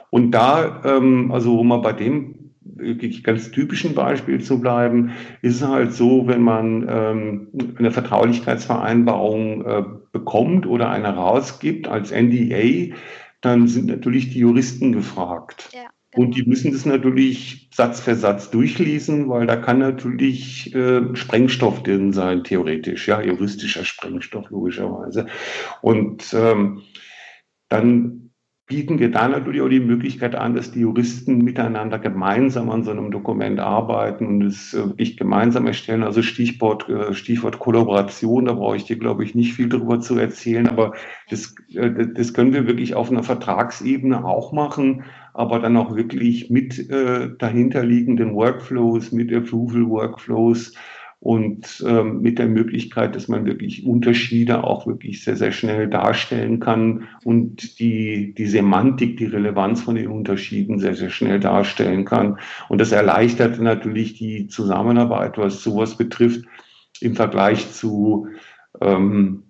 Und 0.09 0.31
da, 0.31 0.81
ähm, 0.83 1.31
also 1.31 1.59
um 1.59 1.67
mal 1.67 1.77
bei 1.77 1.93
dem 1.93 2.51
wirklich 2.61 3.23
ganz 3.23 3.51
typischen 3.51 3.93
Beispiel 3.93 4.41
zu 4.41 4.59
bleiben, 4.59 5.11
ist 5.41 5.61
es 5.61 5.67
halt 5.67 5.93
so, 5.93 6.27
wenn 6.27 6.41
man 6.41 6.87
ähm, 6.89 7.47
eine 7.77 7.91
Vertraulichkeitsvereinbarung 7.91 9.65
äh, 9.65 9.83
bekommt 10.11 10.65
oder 10.65 10.89
eine 10.89 11.15
rausgibt 11.15 11.87
als 11.87 12.11
NDA, 12.11 12.95
dann 13.41 13.67
sind 13.67 13.85
natürlich 13.85 14.33
die 14.33 14.39
Juristen 14.39 14.91
gefragt. 14.91 15.69
Ja. 15.73 15.89
Und 16.15 16.35
die 16.35 16.43
müssen 16.43 16.71
das 16.71 16.85
natürlich 16.85 17.69
Satz 17.73 17.99
für 17.99 18.15
Satz 18.15 18.49
durchlesen, 18.49 19.27
weil 19.27 19.47
da 19.47 19.57
kann 19.57 19.79
natürlich 19.79 20.73
äh, 20.73 21.13
Sprengstoff 21.13 21.83
drin 21.83 22.13
sein, 22.13 22.43
theoretisch, 22.43 23.07
ja, 23.07 23.21
juristischer 23.21 23.83
Sprengstoff 23.83 24.49
logischerweise. 24.49 25.27
Und 25.81 26.33
ähm, 26.33 26.83
dann 27.67 28.25
bieten 28.67 28.97
wir 28.97 29.11
da 29.11 29.27
natürlich 29.27 29.61
auch 29.61 29.69
die 29.69 29.79
Möglichkeit 29.79 30.33
an, 30.35 30.55
dass 30.55 30.71
die 30.71 30.79
Juristen 30.79 31.39
miteinander 31.39 31.99
gemeinsam 31.99 32.71
an 32.71 32.83
so 32.83 32.91
einem 32.91 33.11
Dokument 33.11 33.59
arbeiten 33.59 34.25
und 34.25 34.41
es 34.41 34.73
äh, 34.73 34.87
wirklich 34.87 35.17
gemeinsam 35.17 35.67
erstellen. 35.67 36.03
Also 36.03 36.23
Stichwort, 36.23 36.89
äh, 36.89 37.13
Stichwort 37.13 37.59
Kollaboration, 37.59 38.45
da 38.45 38.53
brauche 38.53 38.77
ich 38.77 38.85
dir, 38.85 38.97
glaube 38.97 39.23
ich, 39.23 39.35
nicht 39.35 39.53
viel 39.53 39.69
darüber 39.69 39.99
zu 39.99 40.17
erzählen, 40.17 40.67
aber 40.67 40.93
das, 41.29 41.55
äh, 41.73 42.07
das 42.15 42.33
können 42.33 42.53
wir 42.53 42.65
wirklich 42.65 42.95
auf 42.95 43.11
einer 43.11 43.23
Vertragsebene 43.23 44.25
auch 44.25 44.51
machen, 44.51 45.03
aber 45.35 45.59
dann 45.59 45.77
auch 45.77 45.95
wirklich 45.95 46.49
mit 46.49 46.89
dahinterliegenden 46.89 48.33
Workflows, 48.33 49.11
mit 49.11 49.33
Approval-Workflows, 49.33 50.73
und 51.25 51.83
ähm, 51.87 52.21
mit 52.21 52.37
der 52.37 52.45
Möglichkeit, 52.45 53.15
dass 53.15 53.27
man 53.27 53.45
wirklich 53.47 53.83
Unterschiede 53.83 54.63
auch 54.63 54.85
wirklich 54.85 55.23
sehr, 55.23 55.35
sehr 55.35 55.51
schnell 55.51 55.87
darstellen 55.87 56.59
kann 56.59 57.07
und 57.23 57.79
die, 57.79 58.35
die 58.35 58.45
Semantik, 58.45 59.17
die 59.17 59.25
Relevanz 59.25 59.81
von 59.81 59.95
den 59.95 60.09
Unterschieden 60.09 60.77
sehr, 60.77 60.93
sehr 60.93 61.09
schnell 61.09 61.39
darstellen 61.39 62.05
kann. 62.05 62.37
Und 62.69 62.79
das 62.79 62.91
erleichtert 62.91 63.59
natürlich 63.59 64.13
die 64.19 64.45
Zusammenarbeit, 64.49 65.39
was 65.39 65.63
sowas 65.63 65.97
betrifft, 65.97 66.45
im 67.01 67.15
Vergleich 67.15 67.71
zu 67.71 68.27
ähm, 68.79 69.41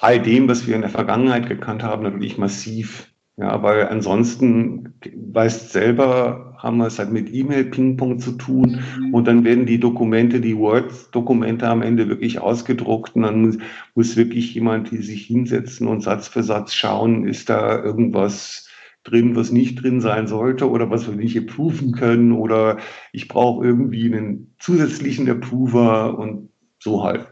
all 0.00 0.20
dem, 0.20 0.48
was 0.48 0.66
wir 0.66 0.74
in 0.74 0.80
der 0.80 0.90
Vergangenheit 0.90 1.48
gekannt 1.48 1.84
haben, 1.84 2.02
natürlich 2.02 2.36
massiv. 2.36 3.12
Ja, 3.38 3.62
weil 3.62 3.88
ansonsten 3.88 4.94
weißt 5.14 5.70
selber, 5.70 6.56
haben 6.56 6.78
wir 6.78 6.86
es 6.86 6.98
halt 6.98 7.12
mit 7.12 7.32
E-Mail-Ping-Pong 7.32 8.18
zu 8.18 8.32
tun 8.32 8.82
mhm. 8.98 9.14
und 9.14 9.26
dann 9.26 9.44
werden 9.44 9.66
die 9.66 9.78
Dokumente, 9.78 10.40
die 10.40 10.56
Word-Dokumente 10.56 11.68
am 11.68 11.82
Ende 11.82 12.08
wirklich 12.08 12.38
ausgedruckt 12.38 13.14
und 13.14 13.22
dann 13.22 13.42
muss, 13.42 13.58
muss 13.94 14.16
wirklich 14.16 14.54
jemand 14.54 14.90
die 14.90 15.02
sich 15.02 15.26
hinsetzen 15.26 15.86
und 15.86 16.00
Satz 16.00 16.28
für 16.28 16.42
Satz 16.42 16.72
schauen, 16.72 17.28
ist 17.28 17.50
da 17.50 17.82
irgendwas 17.82 18.70
drin, 19.04 19.36
was 19.36 19.52
nicht 19.52 19.82
drin 19.82 20.00
sein 20.00 20.26
sollte 20.26 20.68
oder 20.70 20.90
was 20.90 21.06
wir 21.06 21.14
nicht 21.14 21.38
approven 21.38 21.92
können 21.92 22.32
oder 22.32 22.78
ich 23.12 23.28
brauche 23.28 23.64
irgendwie 23.66 24.06
einen 24.06 24.54
zusätzlichen 24.58 25.28
Approver 25.28 26.18
und 26.18 26.48
so 26.78 27.04
halt. 27.04 27.26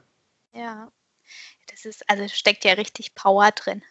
Ja, 0.54 0.92
das 1.70 1.86
ist, 1.86 2.08
also 2.10 2.28
steckt 2.28 2.64
ja 2.64 2.74
richtig 2.74 3.14
Power 3.14 3.50
drin. 3.52 3.82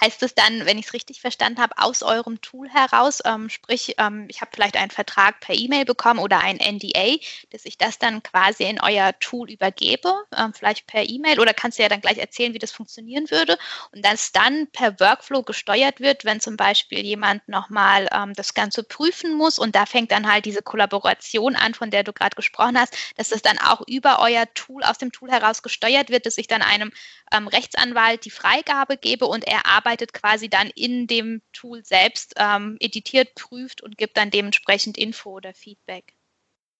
Heißt 0.00 0.22
es 0.22 0.34
dann, 0.34 0.66
wenn 0.66 0.78
ich 0.78 0.86
es 0.86 0.92
richtig 0.92 1.20
verstanden 1.20 1.60
habe, 1.60 1.74
aus 1.78 2.02
eurem 2.02 2.40
Tool 2.40 2.68
heraus, 2.68 3.20
ähm, 3.24 3.48
sprich, 3.48 3.94
ähm, 3.98 4.26
ich 4.28 4.40
habe 4.40 4.50
vielleicht 4.54 4.76
einen 4.76 4.90
Vertrag 4.90 5.40
per 5.40 5.54
E-Mail 5.54 5.84
bekommen 5.84 6.20
oder 6.20 6.40
ein 6.40 6.58
NDA, 6.58 7.16
dass 7.50 7.64
ich 7.64 7.78
das 7.78 7.98
dann 7.98 8.22
quasi 8.22 8.64
in 8.64 8.80
euer 8.80 9.18
Tool 9.18 9.50
übergebe, 9.50 10.12
ähm, 10.36 10.52
vielleicht 10.54 10.86
per 10.86 11.08
E-Mail? 11.08 11.40
Oder 11.40 11.54
kannst 11.54 11.78
du 11.78 11.82
ja 11.82 11.88
dann 11.88 12.00
gleich 12.00 12.18
erzählen, 12.18 12.54
wie 12.54 12.58
das 12.58 12.72
funktionieren 12.72 13.30
würde 13.30 13.58
und 13.92 14.04
dass 14.04 14.32
dann 14.32 14.68
per 14.72 14.98
Workflow 15.00 15.42
gesteuert 15.42 16.00
wird, 16.00 16.24
wenn 16.24 16.40
zum 16.40 16.56
Beispiel 16.56 17.04
jemand 17.04 17.48
nochmal 17.48 18.08
ähm, 18.12 18.34
das 18.34 18.54
Ganze 18.54 18.82
prüfen 18.82 19.34
muss 19.34 19.58
und 19.58 19.74
da 19.74 19.86
fängt 19.86 20.10
dann 20.12 20.30
halt 20.30 20.44
diese 20.44 20.62
Kollaboration 20.62 21.56
an, 21.56 21.74
von 21.74 21.90
der 21.90 22.04
du 22.04 22.12
gerade 22.12 22.36
gesprochen 22.36 22.78
hast, 22.78 22.96
dass 23.16 23.28
das 23.28 23.42
dann 23.42 23.58
auch 23.58 23.82
über 23.86 24.20
euer 24.20 24.46
Tool, 24.54 24.82
aus 24.82 24.98
dem 24.98 25.12
Tool 25.12 25.30
heraus 25.30 25.62
gesteuert 25.62 26.10
wird, 26.10 26.26
dass 26.26 26.38
ich 26.38 26.46
dann 26.46 26.62
einem 26.62 26.92
ähm, 27.32 27.48
Rechtsanwalt 27.48 28.24
die 28.24 28.30
Freigabe 28.30 28.96
gebe 28.96 29.26
und 29.26 29.46
er 29.46 29.59
arbeitet 29.66 30.12
quasi 30.12 30.48
dann 30.48 30.70
in 30.74 31.06
dem 31.06 31.42
Tool 31.52 31.84
selbst, 31.84 32.34
ähm, 32.38 32.76
editiert, 32.80 33.34
prüft 33.34 33.82
und 33.82 33.98
gibt 33.98 34.16
dann 34.16 34.30
dementsprechend 34.30 34.98
Info 34.98 35.30
oder 35.30 35.54
Feedback. 35.54 36.14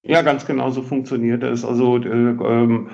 Ja, 0.03 0.23
ganz 0.23 0.47
genau 0.47 0.71
so 0.71 0.83
funktioniert 0.83 1.43
es. 1.43 1.65
Also, 1.65 1.99
äh, 1.99 2.09
ähm, 2.09 2.91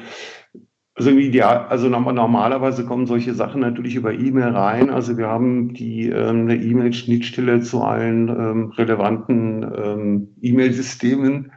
also, 0.94 1.10
ideal, 1.10 1.66
also 1.68 1.88
normalerweise 1.90 2.86
kommen 2.86 3.06
solche 3.06 3.34
Sachen 3.34 3.60
natürlich 3.60 3.96
über 3.96 4.14
E-Mail 4.14 4.56
rein. 4.56 4.88
Also 4.88 5.18
wir 5.18 5.26
haben 5.26 5.74
die 5.74 6.08
ähm, 6.08 6.48
eine 6.48 6.56
E-Mail-Schnittstelle 6.56 7.60
zu 7.60 7.82
allen 7.82 8.28
ähm, 8.28 8.70
relevanten 8.70 9.62
ähm, 9.62 10.28
E-Mail-Systemen 10.40 11.52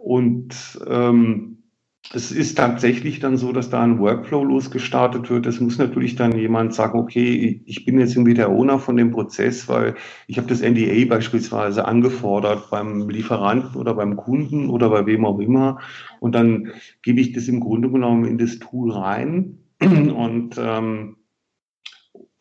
und 0.00 0.78
ähm, 0.86 1.53
es 2.12 2.30
ist 2.30 2.56
tatsächlich 2.56 3.18
dann 3.18 3.36
so, 3.36 3.52
dass 3.52 3.70
da 3.70 3.82
ein 3.82 3.98
Workflow 3.98 4.44
losgestartet 4.44 5.30
wird. 5.30 5.46
Es 5.46 5.60
muss 5.60 5.78
natürlich 5.78 6.16
dann 6.16 6.36
jemand 6.36 6.74
sagen, 6.74 6.98
okay, 6.98 7.62
ich 7.64 7.84
bin 7.84 7.98
jetzt 7.98 8.14
irgendwie 8.14 8.34
der 8.34 8.50
Owner 8.50 8.78
von 8.78 8.96
dem 8.96 9.10
Prozess, 9.10 9.68
weil 9.68 9.94
ich 10.26 10.36
habe 10.36 10.46
das 10.46 10.60
NDA 10.60 11.06
beispielsweise 11.08 11.86
angefordert 11.86 12.70
beim 12.70 13.08
Lieferanten 13.08 13.80
oder 13.80 13.94
beim 13.94 14.16
Kunden 14.16 14.68
oder 14.68 14.90
bei 14.90 15.06
wem 15.06 15.24
auch 15.24 15.38
immer. 15.38 15.78
Und 16.20 16.34
dann 16.34 16.72
gebe 17.02 17.20
ich 17.20 17.32
das 17.32 17.48
im 17.48 17.60
Grunde 17.60 17.90
genommen 17.90 18.26
in 18.26 18.38
das 18.38 18.58
Tool 18.58 18.92
rein 18.92 19.58
und 19.80 20.56
ähm, 20.58 21.16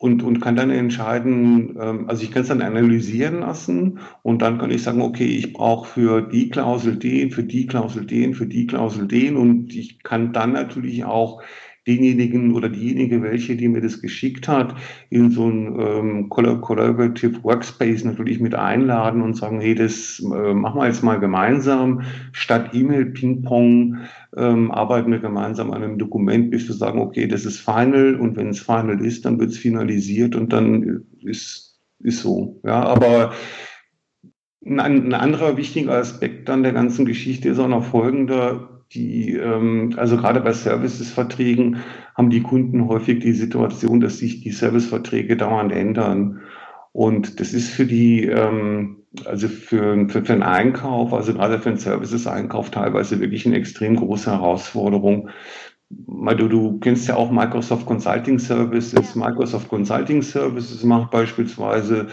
und, 0.04 0.22
und 0.22 0.42
kann 0.42 0.58
dann 0.58 0.70
entscheiden, 0.70 1.78
ähm, 1.80 2.10
also 2.10 2.24
ich 2.24 2.32
kann 2.32 2.42
es 2.42 2.50
dann 2.50 2.62
analysieren 2.62 3.40
lassen 3.40 4.00
und 4.22 4.42
dann 4.42 4.58
kann 4.58 4.70
ich 4.70 4.84
sagen, 4.84 5.02
okay, 5.02 5.24
ich 5.24 5.54
brauche 5.54 5.88
für 5.88 6.22
die 6.22 6.50
Klausel 6.50 6.98
den, 6.98 7.32
für 7.32 7.44
die 7.44 7.68
Klausel 7.68 8.06
den, 8.06 8.34
für 8.34 8.46
die 8.46 8.68
Klausel 8.68 9.08
den 9.08 9.38
und 9.38 9.74
ich 9.74 10.04
kann 10.04 10.34
dann 10.34 10.52
natürlich 10.52 11.06
auch 11.06 11.42
denjenigen 11.88 12.54
oder 12.54 12.70
diejenige, 12.70 13.22
welche, 13.22 13.56
die 13.56 13.68
mir 13.68 13.82
das 13.82 14.02
geschickt 14.02 14.48
hat, 14.48 14.76
in 15.10 15.32
so 15.32 15.50
ein 15.50 15.80
ähm, 15.80 16.30
Collaborative 16.30 17.44
Workspace 17.44 18.06
natürlich 18.06 18.40
mit 18.40 18.56
einladen 18.56 19.22
und 19.22 19.36
sagen, 19.36 19.60
hey, 19.60 19.76
das 19.76 20.20
äh, 20.20 20.54
machen 20.54 20.80
wir 20.80 20.88
jetzt 20.88 21.04
mal 21.04 21.20
gemeinsam. 21.20 22.02
Statt 22.32 22.70
E-Mail-Ping-Pong 22.74 23.98
ähm, 24.38 24.72
arbeiten 24.72 25.12
wir 25.12 25.20
gemeinsam 25.20 25.72
an 25.72 25.84
einem 25.84 25.98
Dokument, 25.98 26.52
bis 26.52 26.68
wir 26.68 26.76
sagen, 26.76 27.00
okay, 27.00 27.28
das 27.28 27.46
ist 27.46 27.60
final 27.60 28.16
und 28.16 28.38
wenn 28.38 28.50
es 28.50 28.60
final 28.60 29.04
ist, 29.06 29.26
dann 29.26 29.40
wird 29.40 29.52
es 29.52 29.58
finalisiert 29.58 30.36
und 30.36 30.54
dann 30.54 31.06
ist, 31.22 31.82
ist 32.00 32.22
so. 32.22 32.62
Ja, 32.64 32.82
aber 32.84 33.34
ein, 34.66 34.80
ein 34.80 35.14
anderer 35.14 35.58
wichtiger 35.58 35.98
Aspekt 35.98 36.50
an 36.50 36.64
der 36.64 36.72
ganzen 36.72 37.06
Geschichte 37.06 37.50
ist 37.50 37.60
auch 37.60 37.68
noch 37.68 37.84
folgender 37.84 38.73
die, 38.94 39.36
ähm, 39.36 39.94
also 39.98 40.18
gerade 40.18 40.42
bei 40.42 40.54
Services-Verträgen 40.54 41.78
haben 42.16 42.30
die 42.30 42.42
Kunden 42.42 42.88
häufig 42.88 43.20
die 43.20 43.34
Situation, 43.34 44.00
dass 44.00 44.20
sich 44.20 44.42
die 44.42 44.52
Serviceverträge 44.52 45.38
dauernd 45.38 45.72
ändern. 45.72 46.42
Und 46.92 47.40
das 47.40 47.54
ist 47.54 47.72
für 47.72 47.86
die, 47.86 48.26
ähm, 48.26 49.04
also 49.26 49.48
für, 49.48 50.08
für, 50.10 50.24
für 50.24 50.34
einen 50.34 50.44
Einkauf, 50.44 51.14
also 51.14 51.34
gerade 51.34 51.60
für 51.60 51.70
einen 51.70 51.80
Services-Einkauf 51.80 52.70
teilweise 52.70 53.20
wirklich 53.20 53.46
eine 53.46 53.56
extrem 53.56 53.96
große 53.96 54.32
Herausforderung. 54.32 55.30
Du, 55.90 56.48
du 56.48 56.80
kennst 56.80 57.08
ja 57.08 57.16
auch 57.16 57.32
Microsoft 57.32 57.86
Consulting 57.86 58.40
Services. 58.40 59.16
Microsoft 59.16 59.70
Consulting 59.70 60.22
Services 60.22 60.84
macht 60.84 61.12
beispielsweise 61.12 62.08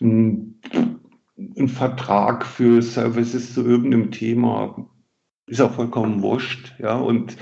einen, 0.00 0.60
einen 1.56 1.68
Vertrag 1.68 2.46
für 2.46 2.82
Services 2.82 3.54
zu 3.54 3.64
irgendeinem 3.64 4.10
Thema 4.12 4.88
ist 5.46 5.60
auch 5.60 5.72
vollkommen 5.72 6.22
wurscht, 6.22 6.74
ja, 6.78 6.94
und 6.94 7.36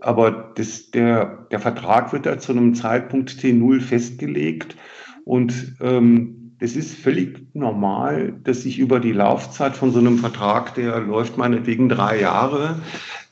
aber 0.00 0.52
das, 0.54 0.90
der, 0.90 1.46
der 1.50 1.60
Vertrag 1.60 2.12
wird 2.12 2.26
da 2.26 2.38
zu 2.38 2.52
einem 2.52 2.74
Zeitpunkt 2.74 3.30
T0 3.30 3.80
festgelegt. 3.80 4.76
Und 5.24 5.76
ähm, 5.80 6.52
das 6.58 6.76
ist 6.76 6.96
völlig 6.96 7.54
normal, 7.54 8.34
dass 8.44 8.62
sich 8.62 8.78
über 8.78 9.00
die 9.00 9.12
Laufzeit 9.12 9.76
von 9.76 9.92
so 9.92 9.98
einem 9.98 10.18
Vertrag, 10.18 10.74
der 10.74 11.00
läuft 11.00 11.36
meinetwegen 11.36 11.88
drei 11.88 12.20
Jahre, 12.20 12.80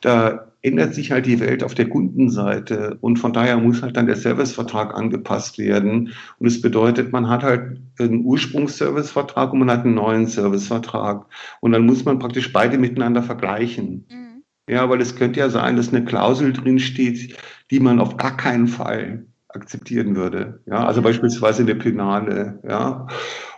da 0.00 0.47
ändert 0.62 0.94
sich 0.94 1.12
halt 1.12 1.26
die 1.26 1.40
Welt 1.40 1.62
auf 1.62 1.74
der 1.74 1.88
Kundenseite 1.88 2.98
und 3.00 3.18
von 3.18 3.32
daher 3.32 3.56
muss 3.58 3.82
halt 3.82 3.96
dann 3.96 4.06
der 4.06 4.16
Servicevertrag 4.16 4.94
angepasst 4.94 5.58
werden. 5.58 6.12
Und 6.38 6.46
es 6.46 6.54
das 6.54 6.62
bedeutet, 6.62 7.12
man 7.12 7.28
hat 7.28 7.42
halt 7.42 7.80
einen 7.98 8.24
Ursprungsservicevertrag 8.24 9.52
und 9.52 9.60
man 9.60 9.70
hat 9.70 9.84
einen 9.84 9.94
neuen 9.94 10.26
Servicevertrag. 10.26 11.26
Und 11.60 11.72
dann 11.72 11.86
muss 11.86 12.04
man 12.04 12.18
praktisch 12.18 12.52
beide 12.52 12.78
miteinander 12.78 13.22
vergleichen. 13.22 14.06
Mhm. 14.10 14.42
Ja, 14.68 14.88
weil 14.90 15.00
es 15.00 15.16
könnte 15.16 15.40
ja 15.40 15.48
sein, 15.48 15.76
dass 15.76 15.90
eine 15.90 16.04
Klausel 16.04 16.52
drin 16.52 16.78
steht, 16.78 17.36
die 17.70 17.80
man 17.80 18.00
auf 18.00 18.16
gar 18.16 18.36
keinen 18.36 18.66
Fall 18.66 19.26
akzeptieren 19.48 20.16
würde. 20.16 20.60
Ja, 20.66 20.84
also 20.86 21.00
beispielsweise 21.00 21.62
eine 21.62 21.74
Penale. 21.74 22.60
Ja, 22.68 23.06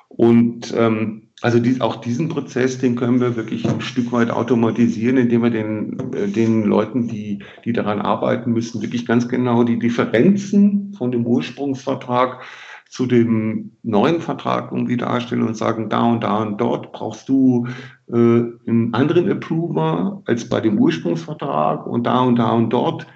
und 0.09 0.73
ähm, 0.77 1.30
also 1.43 1.59
die, 1.59 1.81
auch 1.81 1.97
diesen 1.97 2.29
Prozess, 2.29 2.79
den 2.79 2.97
können 2.97 3.21
wir 3.21 3.37
wirklich 3.37 3.69
ein 3.69 3.81
Stück 3.81 4.13
weit 4.13 4.31
automatisieren, 4.31 5.17
indem 5.17 5.43
wir 5.43 5.51
den, 5.51 6.13
äh, 6.13 6.29
den 6.29 6.65
Leuten, 6.65 7.09
die, 7.09 7.43
die 7.65 7.73
daran 7.73 8.01
arbeiten 8.01 8.53
müssen, 8.53 8.83
wirklich 8.83 9.07
ganz 9.07 9.29
genau 9.29 9.65
die 9.65 9.79
Differenzen 9.79 10.93
von 10.95 11.11
dem 11.11 11.27
Ursprungsvertrag 11.27 12.43
zu 12.91 13.07
dem 13.07 13.77
neuen 13.83 14.21
Vertrag 14.21 14.73
irgendwie 14.73 14.97
darstellen 14.97 15.45
und 15.45 15.57
sagen, 15.57 15.89
da 15.89 16.03
und 16.11 16.25
da 16.25 16.43
und 16.43 16.61
dort 16.61 16.93
brauchst 16.93 17.29
du 17.29 17.69
äh, 18.09 18.13
einen 18.13 18.93
anderen 18.93 19.31
Approver 19.31 20.23
als 20.27 20.49
bei 20.49 20.61
dem 20.61 20.79
Ursprungsvertrag 20.79 21.87
und 21.87 22.05
da 22.05 22.21
und 22.21 22.37
da 22.37 22.51
und 22.51 22.71
dort 22.71 23.07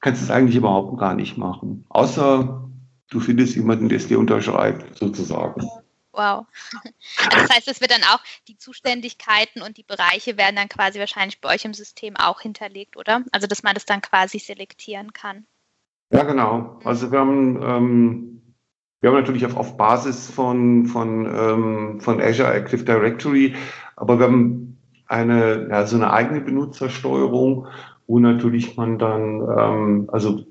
kannst 0.00 0.22
du 0.22 0.26
es 0.26 0.30
eigentlich 0.30 0.56
überhaupt 0.56 0.98
gar 0.98 1.14
nicht 1.14 1.36
machen. 1.36 1.84
Außer 1.88 2.70
du 3.10 3.20
findest 3.20 3.56
jemanden, 3.56 3.88
der 3.88 3.98
es 3.98 4.06
dir 4.06 4.18
unterschreibt, 4.18 4.96
sozusagen. 4.96 5.66
Wow. 6.12 6.46
Das 7.30 7.50
heißt, 7.50 7.68
es 7.68 7.80
wird 7.80 7.92
dann 7.92 8.02
auch, 8.02 8.20
die 8.48 8.56
Zuständigkeiten 8.56 9.62
und 9.62 9.76
die 9.76 9.84
Bereiche 9.84 10.36
werden 10.36 10.56
dann 10.56 10.68
quasi 10.68 10.98
wahrscheinlich 10.98 11.40
bei 11.40 11.54
euch 11.54 11.64
im 11.64 11.74
System 11.74 12.16
auch 12.16 12.40
hinterlegt, 12.40 12.96
oder? 12.96 13.22
Also 13.32 13.46
dass 13.46 13.62
man 13.62 13.74
das 13.74 13.86
dann 13.86 14.00
quasi 14.00 14.38
selektieren 14.38 15.12
kann. 15.12 15.46
Ja, 16.12 16.24
genau. 16.24 16.80
Also 16.84 17.12
wir 17.12 17.20
haben, 17.20 17.62
ähm, 17.62 18.54
wir 19.00 19.10
haben 19.10 19.16
natürlich 19.16 19.46
auf, 19.46 19.56
auf 19.56 19.76
Basis 19.76 20.28
von, 20.28 20.86
von, 20.86 21.26
ähm, 21.26 22.00
von 22.00 22.20
Azure 22.20 22.52
Active 22.52 22.84
Directory, 22.84 23.54
aber 23.94 24.18
wir 24.18 24.26
haben 24.26 24.78
eine, 25.06 25.68
ja, 25.70 25.86
so 25.86 25.96
eine 25.96 26.12
eigene 26.12 26.40
Benutzersteuerung, 26.40 27.68
wo 28.06 28.18
natürlich 28.18 28.76
man 28.76 28.98
dann, 28.98 29.40
ähm, 29.56 30.10
also 30.12 30.44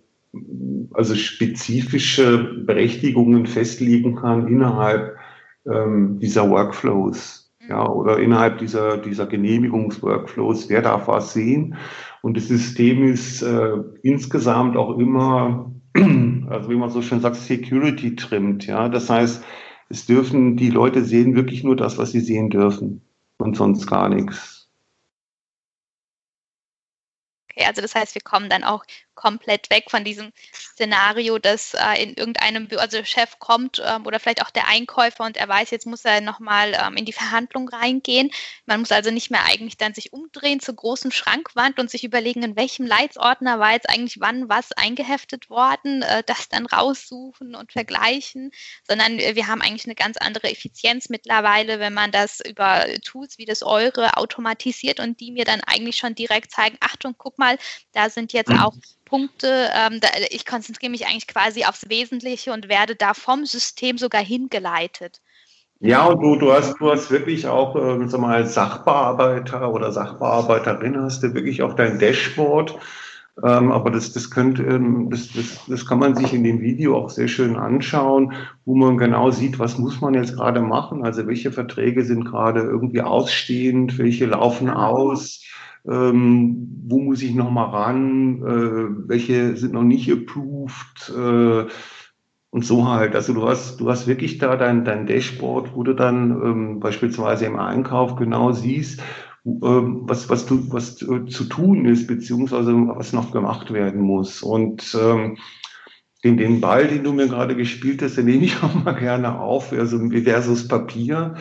also 0.94 1.16
spezifische 1.16 2.38
Berechtigungen 2.38 3.48
festlegen 3.48 4.16
kann 4.16 4.48
innerhalb 4.48 5.18
ähm, 5.66 6.20
dieser 6.20 6.50
Workflows. 6.50 7.50
Ja, 7.68 7.84
mhm. 7.84 7.90
oder 7.90 8.20
innerhalb 8.20 8.58
dieser, 8.58 8.98
dieser 8.98 9.28
Genehmigungsworkflows, 9.28 10.70
wer 10.70 10.82
darf 10.82 11.08
was 11.08 11.34
sehen. 11.34 11.76
Und 12.22 12.36
das 12.36 12.48
System 12.48 13.04
ist 13.04 13.42
äh, 13.42 13.78
insgesamt 14.02 14.76
auch 14.76 14.98
immer, 14.98 15.72
also 15.96 16.70
wie 16.70 16.76
man 16.76 16.90
so 16.90 17.02
schön 17.02 17.22
sagt, 17.22 17.36
Security 17.36 18.16
trimmt. 18.16 18.66
Ja, 18.66 18.90
das 18.90 19.10
heißt, 19.10 19.44
es 19.90 20.06
dürfen 20.06 20.58
die 20.58 20.70
Leute 20.70 21.04
sehen 21.04 21.36
wirklich 21.36 21.64
nur 21.64 21.76
das, 21.76 21.98
was 21.98 22.12
sie 22.12 22.20
sehen 22.20 22.50
dürfen 22.50 23.02
und 23.38 23.56
sonst 23.56 23.88
gar 23.88 24.10
nichts. 24.10 24.70
Okay, 27.52 27.66
also 27.68 27.82
das 27.82 27.96
heißt, 27.96 28.16
wir 28.16 28.22
kommen 28.22 28.50
dann 28.50 28.64
auch 28.64 28.86
komplett 29.20 29.70
weg 29.70 29.92
von 29.92 30.06
diesem 30.06 30.32
Szenario, 30.54 31.40
dass 31.40 31.74
äh, 31.74 32.02
in 32.02 32.14
irgendeinem, 32.14 32.70
also 32.78 32.98
der 32.98 33.06
Chef 33.06 33.38
kommt 33.38 33.82
ähm, 33.86 34.06
oder 34.06 34.18
vielleicht 34.18 34.42
auch 34.42 34.50
der 34.50 34.70
Einkäufer 34.70 35.26
und 35.26 35.36
er 35.36 35.48
weiß, 35.48 35.72
jetzt 35.72 35.86
muss 35.86 36.06
er 36.06 36.22
nochmal 36.22 36.74
ähm, 36.82 36.96
in 36.96 37.04
die 37.04 37.12
Verhandlung 37.12 37.68
reingehen. 37.68 38.32
Man 38.66 38.80
muss 38.80 38.94
also 38.94 39.12
nicht 39.12 39.30
mehr 39.30 39.44
eigentlich 39.44 39.76
dann 39.76 39.94
sich 39.94 40.14
umdrehen 40.14 40.62
zur 40.62 40.76
großen 40.76 41.12
Schrankwand 41.12 41.80
und 41.80 41.92
sich 41.92 42.06
überlegen, 42.06 42.44
in 42.44 42.56
welchem 42.56 42.86
Leitsordner 42.86 43.60
war 43.60 43.74
jetzt 43.74 43.90
eigentlich 43.90 44.22
wann 44.22 44.48
was 44.48 44.72
eingeheftet 44.72 45.50
worden, 45.50 46.02
äh, 46.02 46.24
das 46.26 46.48
dann 46.48 46.66
raussuchen 46.66 47.56
und 47.56 47.74
vergleichen, 47.74 48.52
sondern 48.88 49.18
wir 49.18 49.48
haben 49.48 49.62
eigentlich 49.62 49.86
eine 49.86 49.96
ganz 49.96 50.16
andere 50.16 50.50
Effizienz 50.50 51.10
mittlerweile, 51.10 51.80
wenn 51.80 51.94
man 51.94 52.14
das 52.14 52.40
über 52.40 52.86
Tools 53.04 53.38
wie 53.38 53.46
das 53.46 53.64
Eure 53.64 54.16
automatisiert 54.16 55.02
und 55.02 55.20
die 55.20 55.34
mir 55.34 55.44
dann 55.44 55.60
eigentlich 55.68 55.98
schon 55.98 56.16
direkt 56.16 56.52
zeigen, 56.54 56.78
Achtung, 56.80 57.16
guck 57.18 57.38
mal, 57.38 57.58
da 57.92 58.10
sind 58.10 58.32
jetzt 58.32 58.52
auch 58.52 58.74
Punkte. 59.10 59.70
Ähm, 59.76 60.00
da, 60.00 60.08
ich 60.30 60.46
konzentriere 60.46 60.92
mich 60.92 61.08
eigentlich 61.08 61.28
quasi 61.28 61.66
aufs 61.66 61.90
Wesentliche 61.90 62.54
und 62.54 62.70
werde 62.70 62.96
da 62.96 63.14
vom 63.14 63.46
System 63.46 63.98
sogar 63.98 64.24
hingeleitet. 64.24 65.22
Ja, 65.82 66.06
und 66.06 66.22
du, 66.22 66.36
du 66.36 66.52
hast, 66.52 66.76
du 66.80 66.92
hast 66.92 67.10
wirklich 67.10 67.48
auch, 67.48 67.76
äh, 67.76 68.08
sag 68.08 68.20
mal, 68.20 68.46
Sachbearbeiter 68.46 69.72
oder 69.72 69.92
Sachbearbeiterin 69.92 71.02
hast 71.02 71.24
du 71.24 71.34
wirklich 71.34 71.62
auch 71.62 71.74
dein 71.74 72.00
Dashboard. 72.00 72.78
Ähm, 73.44 73.72
aber 73.72 73.90
das, 73.90 74.12
das 74.12 74.30
könnte, 74.30 74.64
ähm, 74.64 75.10
das, 75.10 75.32
das, 75.32 75.66
das 75.68 75.86
kann 75.86 76.00
man 76.00 76.16
sich 76.16 76.34
in 76.34 76.44
dem 76.44 76.60
Video 76.60 76.98
auch 76.98 77.10
sehr 77.10 77.30
schön 77.30 77.56
anschauen, 77.56 78.34
wo 78.66 78.76
man 78.76 78.98
genau 78.98 79.32
sieht, 79.32 79.60
was 79.60 79.78
muss 79.78 80.02
man 80.02 80.14
jetzt 80.14 80.36
gerade 80.36 80.60
machen. 80.60 81.06
Also 81.06 81.26
welche 81.28 81.54
Verträge 81.54 82.04
sind 82.04 82.26
gerade 82.26 82.60
irgendwie 82.62 83.02
ausstehend, 83.02 83.98
welche 83.98 84.26
laufen 84.26 84.70
aus 84.70 85.46
ähm, 85.88 86.68
wo 86.88 87.00
muss 87.00 87.22
ich 87.22 87.36
noch 87.36 87.52
mal 87.52 87.66
ran, 87.66 88.42
äh, 88.44 89.08
welche 89.08 89.56
sind 89.56 89.74
noch 89.74 89.84
nicht 89.84 90.12
approved 90.12 91.14
äh, 91.16 91.66
und 92.52 92.66
so 92.66 92.88
halt. 92.88 93.16
Also 93.16 93.34
du 93.34 93.48
hast, 93.48 93.80
du 93.80 93.90
hast 93.90 94.08
wirklich 94.08 94.38
da 94.40 94.56
dein, 94.56 94.86
dein 94.86 95.06
Dashboard, 95.06 95.76
wo 95.76 95.84
du 95.84 95.94
dann 95.94 96.32
ähm, 96.32 96.80
beispielsweise 96.80 97.46
im 97.46 97.58
Einkauf 97.58 98.16
genau 98.16 98.52
siehst, 98.52 99.02
ähm, 99.46 100.02
was, 100.04 100.30
was, 100.30 100.46
du, 100.46 100.72
was 100.72 101.02
äh, 101.02 101.26
zu 101.28 101.46
tun 101.46 101.86
ist, 101.86 102.08
beziehungsweise 102.08 102.74
was 102.74 103.14
noch 103.14 103.32
gemacht 103.32 103.72
werden 103.72 104.02
muss. 104.02 104.42
Und 104.42 104.98
ähm, 105.00 105.38
den, 106.24 106.38
den 106.38 106.60
Ball, 106.60 106.88
den 106.88 107.04
du 107.04 107.14
mir 107.14 107.28
gerade 107.28 107.56
gespielt 107.56 108.02
hast, 108.02 108.18
den 108.18 108.26
nehme 108.26 108.44
ich 108.44 108.56
auch 108.64 108.84
mal 108.84 108.94
gerne 108.94 109.40
auf, 109.40 109.72
also 109.72 110.00
versus 110.24 110.68
Papier. 110.68 111.36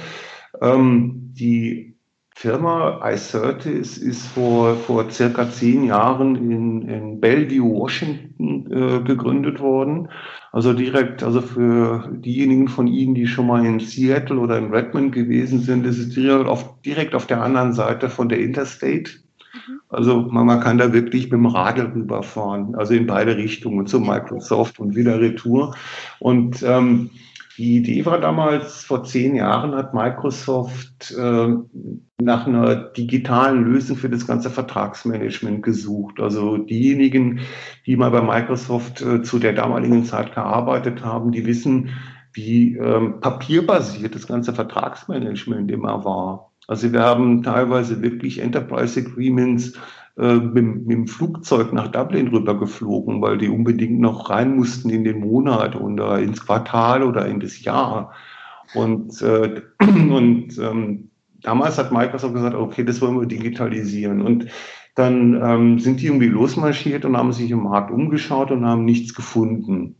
Ähm, 0.61 1.33
die 1.35 1.97
Firma 2.40 3.01
iCertis 3.03 3.98
ist 3.98 4.29
vor, 4.29 4.77
vor 4.77 5.11
circa 5.11 5.51
zehn 5.51 5.83
Jahren 5.83 6.37
in, 6.37 6.83
in 6.83 7.20
Bellevue, 7.20 7.68
Washington 7.68 8.70
äh, 8.70 9.03
gegründet 9.03 9.59
worden. 9.59 10.09
Also 10.53 10.72
direkt, 10.72 11.24
also 11.24 11.40
für 11.40 12.09
diejenigen 12.12 12.68
von 12.68 12.87
Ihnen, 12.87 13.16
die 13.16 13.27
schon 13.27 13.48
mal 13.48 13.66
in 13.66 13.81
Seattle 13.81 14.38
oder 14.38 14.57
in 14.57 14.72
Redmond 14.72 15.12
gewesen 15.12 15.62
sind, 15.62 15.85
ist 15.85 15.98
es 15.98 16.11
direkt 16.11 16.46
auf, 16.46 16.81
direkt 16.83 17.16
auf 17.16 17.27
der 17.27 17.42
anderen 17.42 17.72
Seite 17.72 18.09
von 18.09 18.29
der 18.29 18.38
Interstate. 18.38 19.11
Mhm. 19.53 19.81
Also 19.88 20.20
man, 20.20 20.46
man 20.46 20.61
kann 20.61 20.79
da 20.79 20.92
wirklich 20.92 21.24
mit 21.24 21.33
dem 21.33 21.46
Radl 21.46 21.90
rüberfahren, 21.92 22.77
also 22.77 22.94
in 22.94 23.09
beide 23.09 23.37
Richtungen, 23.37 23.88
zu 23.88 23.98
Microsoft 23.98 24.79
und 24.79 24.94
wieder 24.94 25.20
Retour. 25.20 25.74
Und 26.20 26.62
ähm, 26.62 27.11
die 27.58 27.78
Idee 27.78 28.06
war 28.06 28.20
damals, 28.20 28.84
vor 28.84 29.02
zehn 29.02 29.34
Jahren 29.34 29.74
hat 29.74 29.92
Microsoft 29.92 31.12
äh, 31.18 31.48
nach 32.20 32.46
einer 32.46 32.76
digitalen 32.76 33.64
Lösung 33.64 33.96
für 33.96 34.08
das 34.08 34.28
ganze 34.28 34.48
Vertragsmanagement 34.48 35.64
gesucht. 35.64 36.20
Also 36.20 36.56
diejenigen, 36.56 37.40
die 37.84 37.96
mal 37.96 38.12
bei 38.12 38.22
Microsoft 38.22 39.02
äh, 39.02 39.22
zu 39.22 39.40
der 39.40 39.54
damaligen 39.54 40.04
Zeit 40.04 40.36
gearbeitet 40.36 41.04
haben, 41.04 41.32
die 41.32 41.46
wissen, 41.46 41.90
wie 42.32 42.76
ähm, 42.76 43.18
papierbasiert 43.20 44.14
das 44.14 44.28
ganze 44.28 44.52
Vertragsmanagement 44.52 45.68
immer 45.72 46.04
war. 46.04 46.52
Also 46.68 46.92
wir 46.92 47.00
haben 47.00 47.42
teilweise 47.42 48.02
wirklich 48.02 48.38
Enterprise 48.38 49.00
Agreements 49.00 49.72
äh, 50.18 50.35
mit, 50.35 50.87
mit, 50.87 50.90
dem 50.90 51.07
Flugzeug 51.07 51.72
nach 51.72 51.88
Dublin 51.88 52.28
rüber 52.28 52.59
geflogen, 52.59 53.22
weil 53.22 53.38
die 53.38 53.48
unbedingt 53.48 54.00
noch 54.00 54.31
rein 54.31 54.57
mussten 54.57 54.90
in 54.90 55.04
den 55.04 55.20
Monat 55.20 55.76
oder 55.76 56.18
ins 56.18 56.44
Quartal 56.44 57.02
oder 57.04 57.26
in 57.26 57.38
das 57.38 57.62
Jahr. 57.62 58.12
Und, 58.74 59.22
äh, 59.22 59.62
und 59.81 60.59
ähm, 60.59 61.11
damals 61.42 61.78
hat 61.78 61.92
Microsoft 61.92 62.35
gesagt, 62.35 62.57
okay, 62.57 62.85
das 62.85 63.00
wollen 63.00 63.20
wir 63.20 63.26
digitalisieren. 63.26 64.20
Und 64.20 64.48
dann 64.96 65.40
ähm, 65.40 65.78
sind 65.78 66.00
die 66.00 66.07
irgendwie 66.07 66.26
losmarschiert 66.26 67.04
und 67.04 67.16
haben 67.16 67.33
sich 67.33 67.50
im 67.52 67.62
Markt 67.62 67.92
umgeschaut 67.92 68.50
und 68.50 68.66
haben 68.66 68.85
nichts 68.85 69.14
gefunden. 69.14 69.94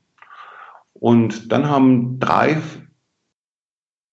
Und 0.95 1.53
dann 1.53 1.69
haben 1.71 2.19
drei 2.19 2.57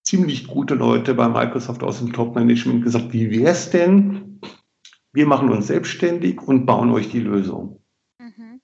ziemlich 0.03 0.45
gute 0.45 0.75
Leute 0.75 1.15
bei 1.15 1.27
Microsoft 1.27 1.81
aus 1.81 1.97
dem 1.97 2.13
Top-Management 2.13 2.83
gesagt, 2.83 3.11
wie 3.11 3.31
wäre 3.31 3.51
es 3.51 3.71
denn, 3.71 4.39
wir 5.15 5.25
machen 5.25 5.49
uns 5.49 5.67
selbstständig 5.67 6.41
und 6.41 6.65
bauen 6.65 6.91
euch 6.91 7.09
die 7.09 7.21
Lösung. 7.21 7.81
Mhm. 8.19 8.61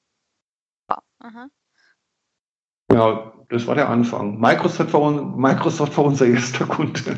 Ja, 2.91 3.33
das 3.49 3.67
war 3.67 3.75
der 3.75 3.89
Anfang. 3.89 4.39
Microsoft 4.39 4.93
war, 4.93 5.11
Microsoft 5.11 5.97
war 5.97 6.05
unser 6.05 6.25
erster 6.27 6.65
Kunde. 6.65 7.17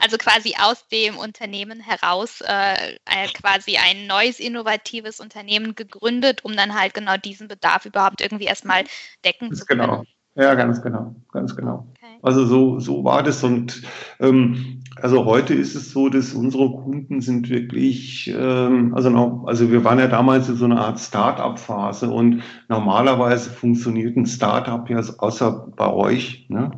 Also 0.00 0.16
quasi 0.16 0.54
aus 0.58 0.86
dem 0.88 1.18
Unternehmen 1.18 1.80
heraus 1.80 2.40
äh, 2.40 2.94
äh, 3.04 3.28
quasi 3.34 3.76
ein 3.76 4.06
neues 4.06 4.38
innovatives 4.38 5.20
Unternehmen 5.20 5.74
gegründet, 5.74 6.44
um 6.44 6.56
dann 6.56 6.78
halt 6.78 6.94
genau 6.94 7.16
diesen 7.16 7.48
Bedarf 7.48 7.84
überhaupt 7.84 8.20
irgendwie 8.20 8.46
erstmal 8.46 8.84
decken 9.24 9.54
zu 9.54 9.66
können. 9.66 9.80
Genau. 9.80 10.04
Ja, 10.38 10.54
ganz 10.54 10.80
genau, 10.80 11.16
ganz 11.32 11.56
genau. 11.56 11.88
Okay. 11.96 12.18
Also 12.22 12.46
so, 12.46 12.78
so 12.78 13.02
war 13.02 13.24
das 13.24 13.42
und 13.42 13.82
ähm, 14.20 14.82
also 15.02 15.24
heute 15.24 15.52
ist 15.52 15.74
es 15.74 15.90
so, 15.90 16.08
dass 16.08 16.32
unsere 16.32 16.70
Kunden 16.70 17.20
sind 17.20 17.50
wirklich, 17.50 18.32
ähm, 18.38 18.94
also 18.94 19.10
noch, 19.10 19.46
also 19.48 19.72
wir 19.72 19.82
waren 19.82 19.98
ja 19.98 20.06
damals 20.06 20.48
in 20.48 20.54
so 20.54 20.66
einer 20.66 20.80
Art 20.80 21.00
Start-up-Phase 21.00 22.08
und 22.08 22.42
normalerweise 22.68 23.50
funktioniert 23.50 24.16
ein 24.16 24.26
Start-up 24.26 24.88
ja 24.88 25.02
außer 25.18 25.72
bei 25.74 25.92
euch, 25.92 26.46
ne? 26.48 26.70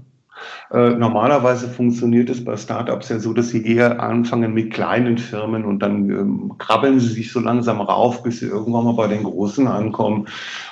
Äh, 0.70 0.94
normalerweise 0.94 1.68
funktioniert 1.68 2.30
es 2.30 2.42
bei 2.42 2.56
Startups 2.56 3.10
ja 3.10 3.18
so, 3.18 3.34
dass 3.34 3.50
sie 3.50 3.66
eher 3.66 4.02
anfangen 4.02 4.54
mit 4.54 4.72
kleinen 4.72 5.18
Firmen 5.18 5.66
und 5.66 5.80
dann 5.80 6.08
ähm, 6.08 6.54
krabbeln 6.56 6.98
sie 6.98 7.08
sich 7.08 7.30
so 7.30 7.40
langsam 7.40 7.82
rauf, 7.82 8.22
bis 8.22 8.40
sie 8.40 8.46
irgendwann 8.46 8.86
mal 8.86 8.94
bei 8.94 9.08
den 9.08 9.24
Großen 9.24 9.66
ankommen. 9.66 10.28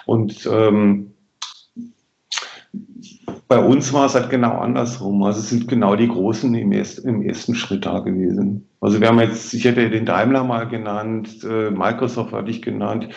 Und 0.07 0.49
ähm, 0.51 1.13
bei 3.49 3.59
uns 3.59 3.93
war 3.95 4.07
es 4.07 4.15
halt 4.15 4.29
genau 4.29 4.59
andersrum. 4.59 5.23
Also 5.23 5.41
es 5.41 5.49
sind 5.49 5.69
genau 5.69 5.97
die 5.97 6.09
Großen 6.09 6.55
im, 6.55 6.71
erst, 6.71 6.99
im 7.01 7.23
ersten 7.23 7.55
Schritt 7.55 7.87
da 7.87 8.01
gewesen. 8.01 8.69
Also 8.81 9.01
wir 9.01 9.09
haben 9.09 9.19
jetzt, 9.19 9.55
ich 9.55 9.65
hätte 9.65 9.89
den 9.89 10.05
Daimler 10.05 10.45
mal 10.45 10.69
genannt, 10.69 11.43
äh, 11.45 11.71
Microsoft 11.71 12.33
hatte 12.33 12.51
ich 12.51 12.61
genannt. 12.61 13.09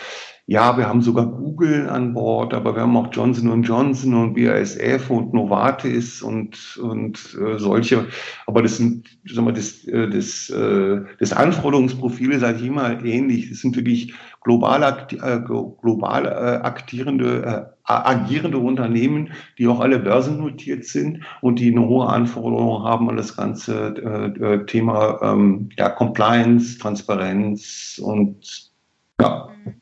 Ja, 0.46 0.76
wir 0.76 0.88
haben 0.88 1.02
sogar 1.02 1.26
Google 1.26 1.88
an 1.88 2.14
Bord, 2.14 2.52
aber 2.52 2.74
wir 2.74 2.82
haben 2.82 2.96
auch 2.96 3.08
Johnson 3.12 3.62
Johnson 3.62 4.14
und 4.14 4.34
BASF 4.34 5.08
und 5.08 5.32
Novartis 5.32 6.20
und, 6.20 6.76
und 6.82 7.38
äh, 7.40 7.58
solche. 7.60 8.08
Aber 8.48 8.60
das 8.60 8.76
sind, 8.76 9.08
sagen 9.24 9.46
wir, 9.46 9.52
das, 9.52 9.84
äh, 9.84 10.10
das, 10.10 10.50
äh, 10.50 11.00
das 11.20 11.32
Anforderungsprofil 11.32 12.32
ist 12.32 12.42
halt 12.42 12.60
immer 12.60 13.04
ähnlich. 13.04 13.50
Das 13.50 13.60
sind 13.60 13.76
wirklich 13.76 14.14
global, 14.42 15.06
äh, 15.12 15.38
global 15.80 16.26
äh, 16.26 16.64
aktierende, 16.64 17.70
äh, 17.86 17.92
agierende 17.92 18.58
Unternehmen, 18.58 19.32
die 19.58 19.68
auch 19.68 19.78
alle 19.78 20.00
börsennotiert 20.00 20.84
sind 20.84 21.22
und 21.40 21.60
die 21.60 21.70
eine 21.70 21.86
hohe 21.86 22.08
Anforderung 22.08 22.82
haben 22.82 23.08
an 23.08 23.16
das 23.16 23.36
ganze 23.36 23.94
äh, 23.96 24.54
äh 24.54 24.66
Thema 24.66 25.20
ähm, 25.22 25.68
ja, 25.78 25.88
Compliance, 25.88 26.78
Transparenz 26.78 28.00
und 28.02 28.72
ja. 29.20 29.48
Mhm 29.64 29.81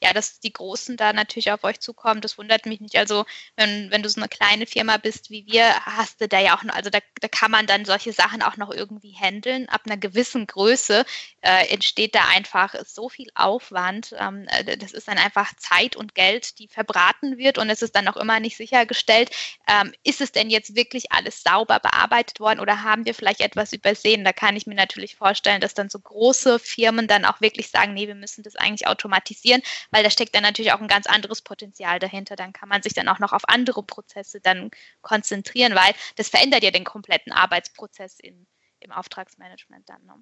ja, 0.00 0.12
dass 0.12 0.40
die 0.40 0.52
Großen 0.52 0.96
da 0.96 1.12
natürlich 1.12 1.50
auf 1.50 1.64
euch 1.64 1.80
zukommen, 1.80 2.20
das 2.20 2.38
wundert 2.38 2.66
mich 2.66 2.80
nicht. 2.80 2.96
Also 2.96 3.24
wenn, 3.56 3.90
wenn 3.90 4.02
du 4.02 4.08
so 4.08 4.20
eine 4.20 4.28
kleine 4.28 4.66
Firma 4.66 4.96
bist 4.96 5.30
wie 5.30 5.46
wir, 5.46 5.74
hast 5.84 6.20
du 6.20 6.28
da 6.28 6.40
ja 6.40 6.56
auch, 6.56 6.62
also 6.68 6.90
da, 6.90 6.98
da 7.20 7.28
kann 7.28 7.50
man 7.50 7.66
dann 7.66 7.84
solche 7.84 8.12
Sachen 8.12 8.42
auch 8.42 8.56
noch 8.56 8.70
irgendwie 8.70 9.14
handeln. 9.18 9.68
Ab 9.68 9.82
einer 9.86 9.96
gewissen 9.96 10.46
Größe 10.46 11.04
äh, 11.40 11.68
entsteht 11.68 12.14
da 12.14 12.26
einfach 12.28 12.74
so 12.86 13.08
viel 13.08 13.28
Aufwand. 13.34 14.14
Ähm, 14.18 14.46
äh, 14.48 14.76
das 14.76 14.92
ist 14.92 15.08
dann 15.08 15.18
einfach 15.18 15.54
Zeit 15.56 15.96
und 15.96 16.14
Geld, 16.14 16.58
die 16.58 16.68
verbraten 16.68 17.38
wird 17.38 17.58
und 17.58 17.70
es 17.70 17.82
ist 17.82 17.96
dann 17.96 18.08
auch 18.08 18.16
immer 18.16 18.40
nicht 18.40 18.56
sichergestellt, 18.56 19.30
ähm, 19.68 19.92
ist 20.02 20.20
es 20.20 20.32
denn 20.32 20.50
jetzt 20.50 20.74
wirklich 20.76 21.12
alles 21.12 21.42
sauber 21.42 21.80
bearbeitet 21.80 22.40
worden 22.40 22.60
oder 22.60 22.82
haben 22.82 23.04
wir 23.04 23.14
vielleicht 23.14 23.40
etwas 23.40 23.72
übersehen? 23.72 24.24
Da 24.24 24.32
kann 24.32 24.56
ich 24.56 24.66
mir 24.66 24.74
natürlich 24.74 25.16
vorstellen, 25.16 25.60
dass 25.60 25.74
dann 25.74 25.90
so 25.90 25.98
große 25.98 26.58
Firmen 26.58 27.08
dann 27.08 27.24
auch 27.24 27.40
wirklich 27.40 27.70
sagen, 27.70 27.94
nee, 27.94 28.06
wir 28.06 28.14
müssen 28.14 28.42
das 28.42 28.56
eigentlich 28.56 28.86
automatisieren 28.86 29.62
weil 29.90 30.02
da 30.02 30.10
steckt 30.10 30.34
dann 30.34 30.42
natürlich 30.42 30.72
auch 30.72 30.80
ein 30.80 30.88
ganz 30.88 31.06
anderes 31.06 31.42
Potenzial 31.42 31.98
dahinter. 31.98 32.36
Dann 32.36 32.52
kann 32.52 32.68
man 32.68 32.82
sich 32.82 32.94
dann 32.94 33.08
auch 33.08 33.18
noch 33.18 33.32
auf 33.32 33.48
andere 33.48 33.82
Prozesse 33.82 34.40
dann 34.40 34.70
konzentrieren, 35.02 35.74
weil 35.74 35.94
das 36.16 36.28
verändert 36.28 36.62
ja 36.62 36.70
den 36.70 36.84
kompletten 36.84 37.32
Arbeitsprozess 37.32 38.18
in, 38.20 38.46
im 38.80 38.92
Auftragsmanagement 38.92 39.88
dann. 39.88 40.04
Ne? 40.04 40.14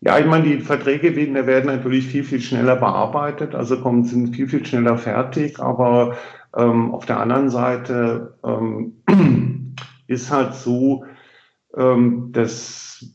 Ja, 0.00 0.18
ich 0.18 0.26
meine, 0.26 0.44
die 0.44 0.60
Verträge 0.60 1.16
werden 1.16 1.66
natürlich 1.66 2.06
viel, 2.06 2.24
viel 2.24 2.40
schneller 2.40 2.76
bearbeitet, 2.76 3.54
also 3.54 3.80
kommen, 3.80 4.04
sind 4.04 4.34
viel, 4.34 4.48
viel 4.48 4.64
schneller 4.64 4.98
fertig, 4.98 5.58
aber 5.58 6.16
ähm, 6.56 6.92
auf 6.94 7.06
der 7.06 7.20
anderen 7.20 7.50
Seite 7.50 8.38
ähm, 8.44 9.02
ist 10.06 10.30
halt 10.30 10.54
so, 10.54 11.06
ähm, 11.76 12.32
dass 12.32 13.06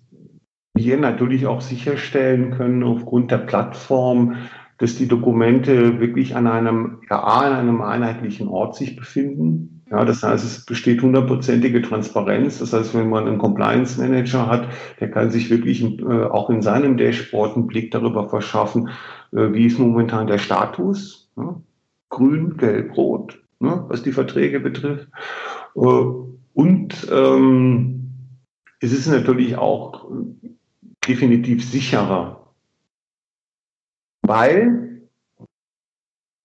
wir 0.74 0.98
natürlich 0.98 1.46
auch 1.46 1.62
sicherstellen 1.62 2.52
können, 2.52 2.84
aufgrund 2.84 3.32
der 3.32 3.40
Plattform, 3.40 4.38
dass 4.80 4.96
die 4.96 5.08
Dokumente 5.08 6.00
wirklich 6.00 6.36
an 6.36 6.48
einem, 6.48 7.00
ja, 7.10 7.22
an 7.22 7.54
einem 7.54 7.82
einheitlichen 7.82 8.48
Ort 8.48 8.76
sich 8.76 8.96
befinden. 8.96 9.84
Ja, 9.92 10.06
das 10.06 10.24
heißt, 10.24 10.46
es 10.46 10.66
besteht 10.66 11.02
hundertprozentige 11.02 11.82
Transparenz. 11.82 12.60
Das 12.60 12.74
heißt, 12.74 12.96
wenn 12.96 13.10
man 13.10 13.28
einen 13.28 13.40
Compliance 13.40 14.00
Manager 14.00 14.48
hat, 14.48 14.70
der 15.00 15.12
kann 15.12 15.32
sich 15.32 15.50
wirklich 15.50 15.84
äh, 15.84 16.04
auch 16.04 16.50
in 16.50 16.62
seinem 16.62 16.96
Dashboard 16.96 17.56
einen 17.56 17.68
Blick 17.68 17.92
darüber 17.92 18.30
verschaffen, 18.30 18.90
äh, 19.32 19.52
wie 19.52 19.66
ist 19.66 19.80
momentan 19.80 20.28
der 20.28 20.38
Status. 20.38 21.30
Ja? 21.36 21.60
Grün, 22.10 22.58
gelb, 22.58 22.96
rot, 22.96 23.42
ne? 23.60 23.84
was 23.88 24.04
die 24.04 24.12
Verträge 24.12 24.60
betrifft. 24.60 25.08
Äh, 25.76 25.80
und 25.80 27.08
ähm, 27.12 28.12
es 28.80 28.94
ist 28.94 29.08
natürlich 29.08 29.58
auch 29.58 30.10
definitiv 31.08 31.68
sicherer, 31.68 32.39
weil 34.30 35.02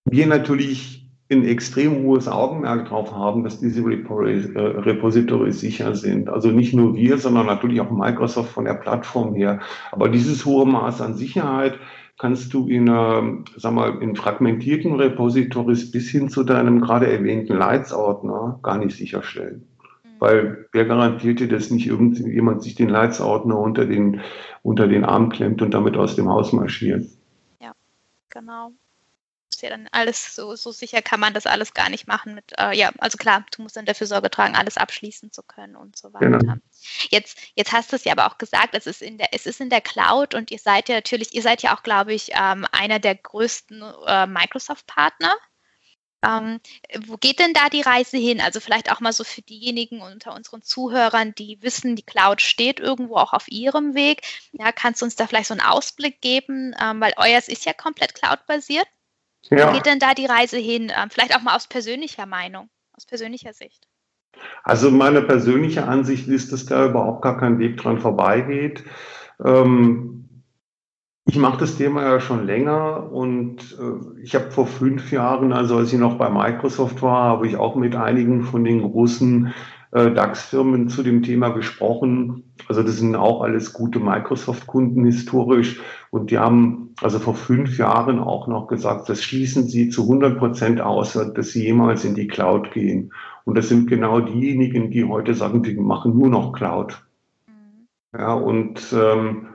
wir 0.07 0.27
natürlich 0.27 1.07
ein 1.31 1.45
extrem 1.45 2.03
hohes 2.03 2.29
Augenmerk 2.29 2.87
darauf 2.87 3.13
haben, 3.13 3.45
dass 3.45 3.61
diese 3.61 3.83
äh, 3.83 4.59
Repositories 4.59 5.61
sicher 5.61 5.95
sind. 5.95 6.31
Also 6.31 6.51
nicht 6.51 6.73
nur 6.73 6.97
wir, 6.97 7.19
sondern 7.19 7.45
natürlich 7.45 7.83
auch 7.83 7.91
Microsoft 7.91 8.53
von 8.53 8.65
der 8.65 8.75
Plattform 8.75 9.35
her. 9.35 9.61
Aber 9.93 10.09
dieses 10.09 10.47
hohe 10.47 10.65
Maß 10.65 11.03
an 11.03 11.15
Sicherheit 11.15 11.79
kannst 12.19 12.55
du 12.55 12.69
in, 12.69 12.89
äh, 12.89 13.23
sag 13.57 13.75
mal, 13.75 14.03
in 14.03 14.17
fragmentierten 14.17 14.95
Repositories 14.95 15.91
bis 15.91 16.09
hin 16.09 16.31
zu 16.31 16.43
deinem 16.43 16.81
gerade 16.81 17.13
erwähnten 17.13 17.55
Leitsordner 17.55 18.61
gar 18.63 18.79
nicht 18.79 18.97
sicherstellen. 18.97 19.67
Mhm. 20.05 20.09
Weil 20.21 20.67
wer 20.73 20.87
garantiert 20.87 21.41
dir, 21.41 21.49
dass 21.49 21.71
nicht 21.71 21.87
irgendjemand 21.87 22.63
sich 22.63 22.77
den 22.77 22.89
Leitsordner 22.89 23.59
unter 23.59 23.85
den, 23.85 24.23
unter 24.63 24.89
den 24.89 25.05
Arm 25.05 25.29
klemmt 25.29 25.61
und 25.61 25.75
damit 25.75 25.99
aus 25.99 26.17
dem 26.17 26.31
Haus 26.31 26.55
marschiert? 26.55 27.05
Genau. 28.35 28.73
Ist 29.51 29.63
ja 29.63 29.71
dann 29.71 29.89
alles 29.93 30.35
so, 30.35 30.57
so 30.57 30.73
sicher 30.73 31.01
kann 31.01 31.21
man 31.21 31.33
das 31.33 31.47
alles 31.47 31.75
gar 31.75 31.89
nicht 31.89 32.09
machen 32.09 32.35
mit, 32.35 32.53
äh, 32.59 32.77
ja, 32.77 32.91
also 32.99 33.17
klar, 33.17 33.47
du 33.55 33.63
musst 33.63 33.77
dann 33.77 33.87
dafür 33.87 34.07
Sorge 34.07 34.29
tragen, 34.29 34.57
alles 34.57 34.77
abschließen 34.77 35.33
zu 35.33 35.43
können 35.43 35.77
und 35.77 35.97
so 35.97 36.13
weiter. 36.13 36.39
Genau. 36.39 36.55
Jetzt, 37.11 37.39
jetzt 37.55 37.73
hast 37.73 37.93
du 37.93 37.97
es 37.97 38.05
ja 38.05 38.13
aber 38.13 38.27
auch 38.27 38.39
gesagt, 38.39 38.75
es 38.75 38.87
ist 38.87 39.01
in 39.01 39.17
der, 39.17 39.29
es 39.33 39.47
ist 39.47 39.61
in 39.61 39.71
der 39.71 39.81
Cloud 39.81 40.35
und 40.35 40.51
ihr 40.51 40.59
seid 40.59 40.89
ja 40.89 40.97
natürlich, 40.97 41.35
ihr 41.35 41.43
seid 41.43 41.63
ja 41.63 41.77
auch, 41.77 41.83
glaube 41.83 42.13
ich, 42.13 42.33
ähm, 42.35 42.67
einer 42.73 42.99
der 42.99 43.15
größten 43.15 43.83
äh, 44.07 44.27
Microsoft-Partner. 44.27 45.37
Ähm, 46.25 46.61
wo 47.07 47.17
geht 47.17 47.39
denn 47.39 47.53
da 47.53 47.69
die 47.69 47.83
Reise 47.83 48.17
hin? 48.17 48.41
Also 48.41 48.61
vielleicht 48.61 48.91
auch 48.91 49.01
mal 49.01 49.13
so 49.13 49.25
für 49.25 49.43
diejenigen 49.43 50.01
unter 50.01 50.35
unseren 50.35 50.63
Zuhörern, 50.63 51.35
die 51.35 51.59
wissen, 51.63 51.97
die 51.97 52.03
Cloud 52.03 52.41
steht 52.41 52.81
irgendwo 52.81 53.17
auch 53.17 53.33
auf 53.33 53.49
ihrem 53.49 53.95
Weg. 53.95 54.23
Ja, 54.53 54.73
kannst 54.73 55.03
du 55.03 55.07
uns 55.07 55.17
da 55.17 55.27
vielleicht 55.27 55.49
so 55.49 55.55
einen 55.55 55.61
Ausblick 55.61 56.21
geben? 56.21 56.75
Ähm, 56.81 57.01
weil 57.01 57.13
euers 57.17 57.49
ist 57.49 57.65
ja 57.65 57.73
komplett 57.73 58.15
Cloud-basiert. 58.15 58.87
Ja. 59.51 59.69
Wo 59.69 59.73
geht 59.75 59.87
denn 59.87 59.99
da 59.99 60.15
die 60.15 60.27
Reise 60.27 60.59
hin? 60.59 60.91
Ähm, 60.97 61.11
vielleicht 61.11 61.37
auch 61.37 61.43
mal 61.43 61.55
aus 61.55 61.67
persönlicher 61.67 62.27
Meinung, 62.27 62.69
aus 62.93 63.05
persönlicher 63.05 63.53
Sicht. 63.53 63.87
Also 64.63 64.91
meine 64.91 65.23
persönliche 65.23 65.87
Ansicht 65.87 66.29
ist, 66.29 66.53
dass 66.53 66.67
da 66.67 66.87
überhaupt 66.87 67.23
gar 67.23 67.39
kein 67.39 67.59
Weg 67.59 67.77
dran 67.77 68.01
vorbeigeht. 68.01 68.83
Ähm, 69.45 70.24
ich 71.27 71.39
mache 71.39 71.59
das 71.59 71.77
Thema 71.77 72.03
ja 72.03 72.21
schon 72.21 72.47
länger 72.47 73.11
und 73.11 73.79
äh, 73.81 74.21
ich 74.23 74.35
habe 74.35 74.51
vor 74.51 74.67
fünf 74.67 75.11
Jahren, 75.11 75.53
also 75.53 75.77
als 75.79 75.93
ich 75.93 75.99
noch 75.99 76.19
bei 76.19 76.29
Microsoft 76.29 77.01
war, 77.03 77.25
habe 77.25 77.47
ich 77.47 77.57
auch 77.57 77.77
mit 77.77 77.97
einigen 77.97 78.43
von 78.43 78.63
den 78.63 78.83
großen 78.83 79.55
äh, 79.93 80.13
DAX-Firmen 80.13 80.89
zu 80.89 81.03
dem 81.03 81.23
Thema 81.23 81.49
gesprochen. 81.49 82.53
Also 82.69 82.83
das 82.83 82.99
sind 82.99 83.17
auch 83.17 83.41
alles 83.41 83.73
gute 83.73 84.01
Microsoft-Kunden 84.01 85.07
historisch 85.07 85.81
und 86.11 86.31
die 86.31 86.39
haben 86.39 86.95
also 87.01 87.19
vor 87.19 87.35
fünf 87.35 87.79
Jahren 87.79 88.21
auch 88.21 88.47
noch 88.47 88.67
gesagt, 88.67 89.09
das 89.09 89.23
schließen 89.23 89.67
sie 89.67 89.89
zu 89.89 90.03
100 90.03 90.39
Prozent 90.39 90.81
aus, 90.83 91.15
dass 91.15 91.53
sie 91.53 91.65
jemals 91.65 92.05
in 92.05 92.15
die 92.15 92.27
Cloud 92.27 92.71
gehen. 92.73 93.13
Und 93.45 93.57
das 93.57 93.69
sind 93.69 93.89
genau 93.89 94.21
diejenigen, 94.21 94.91
die 94.91 95.05
heute 95.05 95.35
sagen, 95.35 95.63
die 95.63 95.75
machen 95.75 96.17
nur 96.17 96.29
noch 96.29 96.53
Cloud. 96.53 97.03
Mhm. 97.47 98.19
Ja, 98.19 98.35
und 98.35 98.81
ähm, 98.93 99.47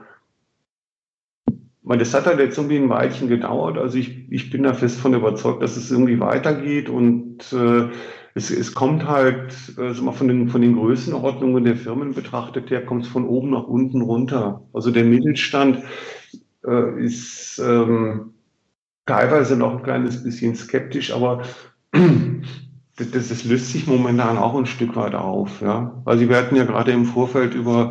das 1.98 2.14
hat 2.14 2.26
halt 2.26 2.38
jetzt 2.38 2.56
irgendwie 2.56 2.76
ein 2.76 2.88
Weilchen 2.88 3.28
gedauert. 3.28 3.78
Also 3.78 3.98
ich, 3.98 4.30
ich 4.30 4.50
bin 4.50 4.62
da 4.62 4.74
fest 4.74 5.00
von 5.00 5.14
überzeugt, 5.14 5.62
dass 5.62 5.76
es 5.76 5.90
irgendwie 5.90 6.20
weitergeht 6.20 6.88
und 6.88 7.52
äh, 7.52 7.88
es, 8.34 8.50
es 8.50 8.74
kommt 8.74 9.08
halt, 9.08 9.54
also 9.76 10.02
mal 10.02 10.12
von 10.12 10.28
den, 10.28 10.48
von 10.48 10.62
den 10.62 10.76
Größenordnungen 10.76 11.64
der 11.64 11.76
Firmen 11.76 12.14
betrachtet 12.14 12.70
her, 12.70 12.84
kommt 12.84 13.04
es 13.04 13.10
von 13.10 13.26
oben 13.26 13.50
nach 13.50 13.64
unten 13.64 14.02
runter. 14.02 14.62
Also 14.72 14.90
der 14.90 15.04
Mittelstand 15.04 15.82
äh, 16.64 17.04
ist 17.04 17.60
ähm, 17.64 18.34
teilweise 19.06 19.56
noch 19.56 19.76
ein 19.76 19.82
kleines 19.82 20.22
bisschen 20.22 20.54
skeptisch, 20.54 21.12
aber 21.12 21.42
das, 22.96 23.10
das 23.10 23.44
löst 23.44 23.72
sich 23.72 23.86
momentan 23.86 24.38
auch 24.38 24.54
ein 24.54 24.66
Stück 24.66 24.94
weit 24.94 25.14
auf. 25.14 25.60
Ja? 25.60 26.00
Also 26.04 26.28
wir 26.28 26.36
hatten 26.36 26.56
ja 26.56 26.64
gerade 26.64 26.92
im 26.92 27.06
Vorfeld 27.06 27.54
über 27.54 27.90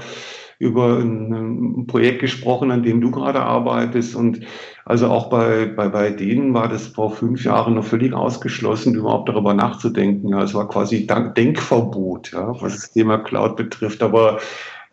über 0.59 0.99
ein, 0.99 1.87
Projekt 1.87 2.19
gesprochen, 2.19 2.69
an 2.69 2.83
dem 2.83 3.01
du 3.01 3.09
gerade 3.09 3.41
arbeitest. 3.41 4.15
Und 4.15 4.41
also 4.85 5.07
auch 5.07 5.29
bei, 5.29 5.65
bei, 5.65 5.87
bei 5.87 6.11
denen 6.11 6.53
war 6.53 6.67
das 6.67 6.87
vor 6.87 7.11
fünf 7.11 7.43
Jahren 7.45 7.75
noch 7.75 7.85
völlig 7.85 8.13
ausgeschlossen, 8.13 8.93
überhaupt 8.93 9.29
darüber 9.29 9.53
nachzudenken. 9.53 10.29
Ja, 10.29 10.43
es 10.43 10.53
war 10.53 10.67
quasi 10.67 11.07
Denkverbot, 11.07 12.33
ja, 12.33 12.61
was 12.61 12.75
das 12.75 12.91
Thema 12.91 13.17
Cloud 13.19 13.55
betrifft. 13.55 14.03
Aber 14.03 14.39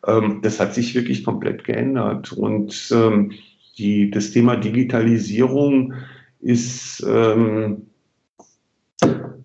ähm, 0.07 0.40
das 0.42 0.61
hat 0.61 0.72
sich 0.72 0.94
wirklich 0.94 1.24
komplett 1.24 1.64
geändert. 1.64 2.33
Und 2.33 2.88
ähm, 2.92 3.33
die, 3.76 4.11
das 4.11 4.31
Thema 4.31 4.57
Digitalisierung 4.57 5.94
ist, 6.40 7.05
ähm, 7.07 7.88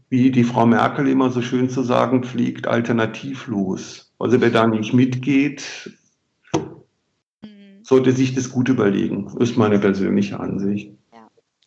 wie 0.10 0.30
die 0.30 0.44
Frau 0.44 0.68
Merkel 0.68 1.08
immer 1.08 1.32
so 1.32 1.42
schön 1.42 1.70
zu 1.70 1.82
sagen 1.82 2.24
pflegt, 2.24 2.68
alternativlos. 2.68 4.14
Also 4.20 4.40
wer 4.40 4.52
da 4.52 4.68
nicht 4.68 4.94
mitgeht, 4.94 5.98
sollte 7.92 8.14
sich 8.14 8.34
das 8.34 8.50
gut 8.50 8.70
überlegen, 8.70 9.28
ist 9.40 9.58
meine 9.58 9.78
persönliche 9.78 10.40
Ansicht. 10.40 10.94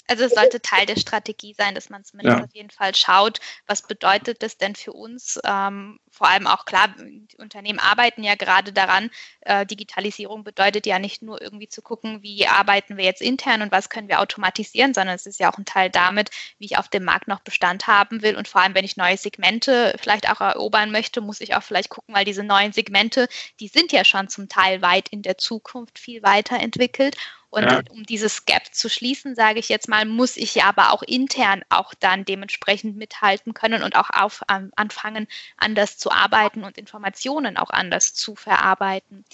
Also 0.07 0.25
es 0.25 0.33
sollte 0.33 0.61
Teil 0.61 0.87
der 0.87 0.97
Strategie 0.97 1.55
sein, 1.57 1.75
dass 1.75 1.89
man 1.89 2.05
zumindest 2.05 2.39
ja. 2.39 2.45
auf 2.45 2.55
jeden 2.55 2.71
Fall 2.71 2.95
schaut, 2.95 3.41
was 3.67 3.83
bedeutet 3.83 4.43
das 4.43 4.59
denn 4.59 4.75
für 4.75 4.93
uns? 4.93 5.41
Ähm, 5.45 5.99
vor 6.11 6.29
allem 6.29 6.47
auch 6.47 6.67
klar, 6.67 6.95
die 6.99 7.37
Unternehmen 7.39 7.79
arbeiten 7.79 8.23
ja 8.23 8.35
gerade 8.35 8.73
daran. 8.73 9.11
Äh, 9.41 9.65
Digitalisierung 9.67 10.45
bedeutet 10.45 10.87
ja 10.87 10.99
nicht 10.99 11.23
nur 11.23 11.41
irgendwie 11.41 11.69
zu 11.69 11.81
gucken, 11.83 12.23
wie 12.23 12.47
arbeiten 12.47 12.97
wir 12.97 13.05
jetzt 13.05 13.23
intern 13.23 13.63
und 13.63 13.73
was 13.73 13.89
können 13.89 14.09
wir 14.09 14.21
automatisieren, 14.21 14.93
sondern 14.95 15.17
es 15.17 15.27
ist 15.27 15.41
ja 15.41 15.53
auch 15.53 15.59
ein 15.59 15.65
Teil 15.65 15.91
damit, 15.91 16.31
wie 16.59 16.67
ich 16.67 16.79
auf 16.79 16.89
dem 16.89 17.05
Markt 17.05 17.27
noch 17.27 17.41
Bestand 17.41 17.87
haben 17.87 18.23
will. 18.23 18.37
Und 18.37 18.47
vor 18.47 18.61
allem, 18.61 18.75
wenn 18.75 18.85
ich 18.85 18.97
neue 18.97 19.17
Segmente 19.17 19.97
vielleicht 20.01 20.31
auch 20.31 20.41
erobern 20.41 20.91
möchte, 20.91 21.21
muss 21.21 21.41
ich 21.41 21.55
auch 21.55 21.63
vielleicht 21.63 21.89
gucken, 21.89 22.15
weil 22.15 22.25
diese 22.25 22.45
neuen 22.45 22.73
Segmente, 22.73 23.27
die 23.59 23.69
sind 23.69 23.91
ja 23.91 24.05
schon 24.05 24.29
zum 24.29 24.49
Teil 24.49 24.83
weit 24.83 25.09
in 25.09 25.23
der 25.23 25.39
Zukunft 25.39 25.99
viel 25.99 26.23
weiterentwickelt. 26.23 27.17
Und 27.55 27.63
ja. 27.63 27.83
um 27.91 28.03
dieses 28.03 28.47
Gap 28.47 28.75
zu 28.75 28.91
schließen, 28.91 29.37
sage 29.37 29.61
ich 29.61 29.69
jetzt 29.69 29.89
mal, 29.89 30.07
muss 30.07 30.37
ich 30.37 30.57
ja 30.57 30.65
aber 30.65 30.93
auch 30.93 31.03
intern 31.03 31.63
auch 31.69 31.95
dann 31.95 32.25
dementsprechend 32.25 32.97
mithalten 32.97 33.55
können 33.55 33.85
und 33.85 33.95
auch 33.95 34.11
auf, 34.11 34.43
ähm, 34.51 34.73
anfangen, 34.75 35.29
anders 35.57 35.97
zu 35.97 36.11
arbeiten 36.11 36.65
und 36.65 36.79
Informationen 36.79 37.57
auch 37.57 37.71
anders 37.71 38.13
zu 38.13 38.35
verarbeiten. 38.35 39.25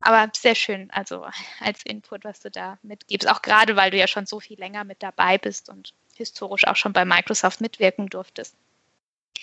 Aber 0.00 0.32
sehr 0.36 0.56
schön, 0.56 0.90
also 0.90 1.24
als 1.60 1.84
Input, 1.84 2.24
was 2.24 2.40
du 2.40 2.50
da 2.50 2.76
mitgibst, 2.82 3.30
auch 3.30 3.40
gerade 3.40 3.76
weil 3.76 3.92
du 3.92 3.98
ja 3.98 4.08
schon 4.08 4.26
so 4.26 4.40
viel 4.40 4.58
länger 4.58 4.82
mit 4.82 5.00
dabei 5.00 5.38
bist 5.38 5.68
und 5.68 5.94
historisch 6.16 6.66
auch 6.66 6.76
schon 6.76 6.92
bei 6.92 7.04
Microsoft 7.04 7.60
mitwirken 7.60 8.08
durftest. 8.08 8.56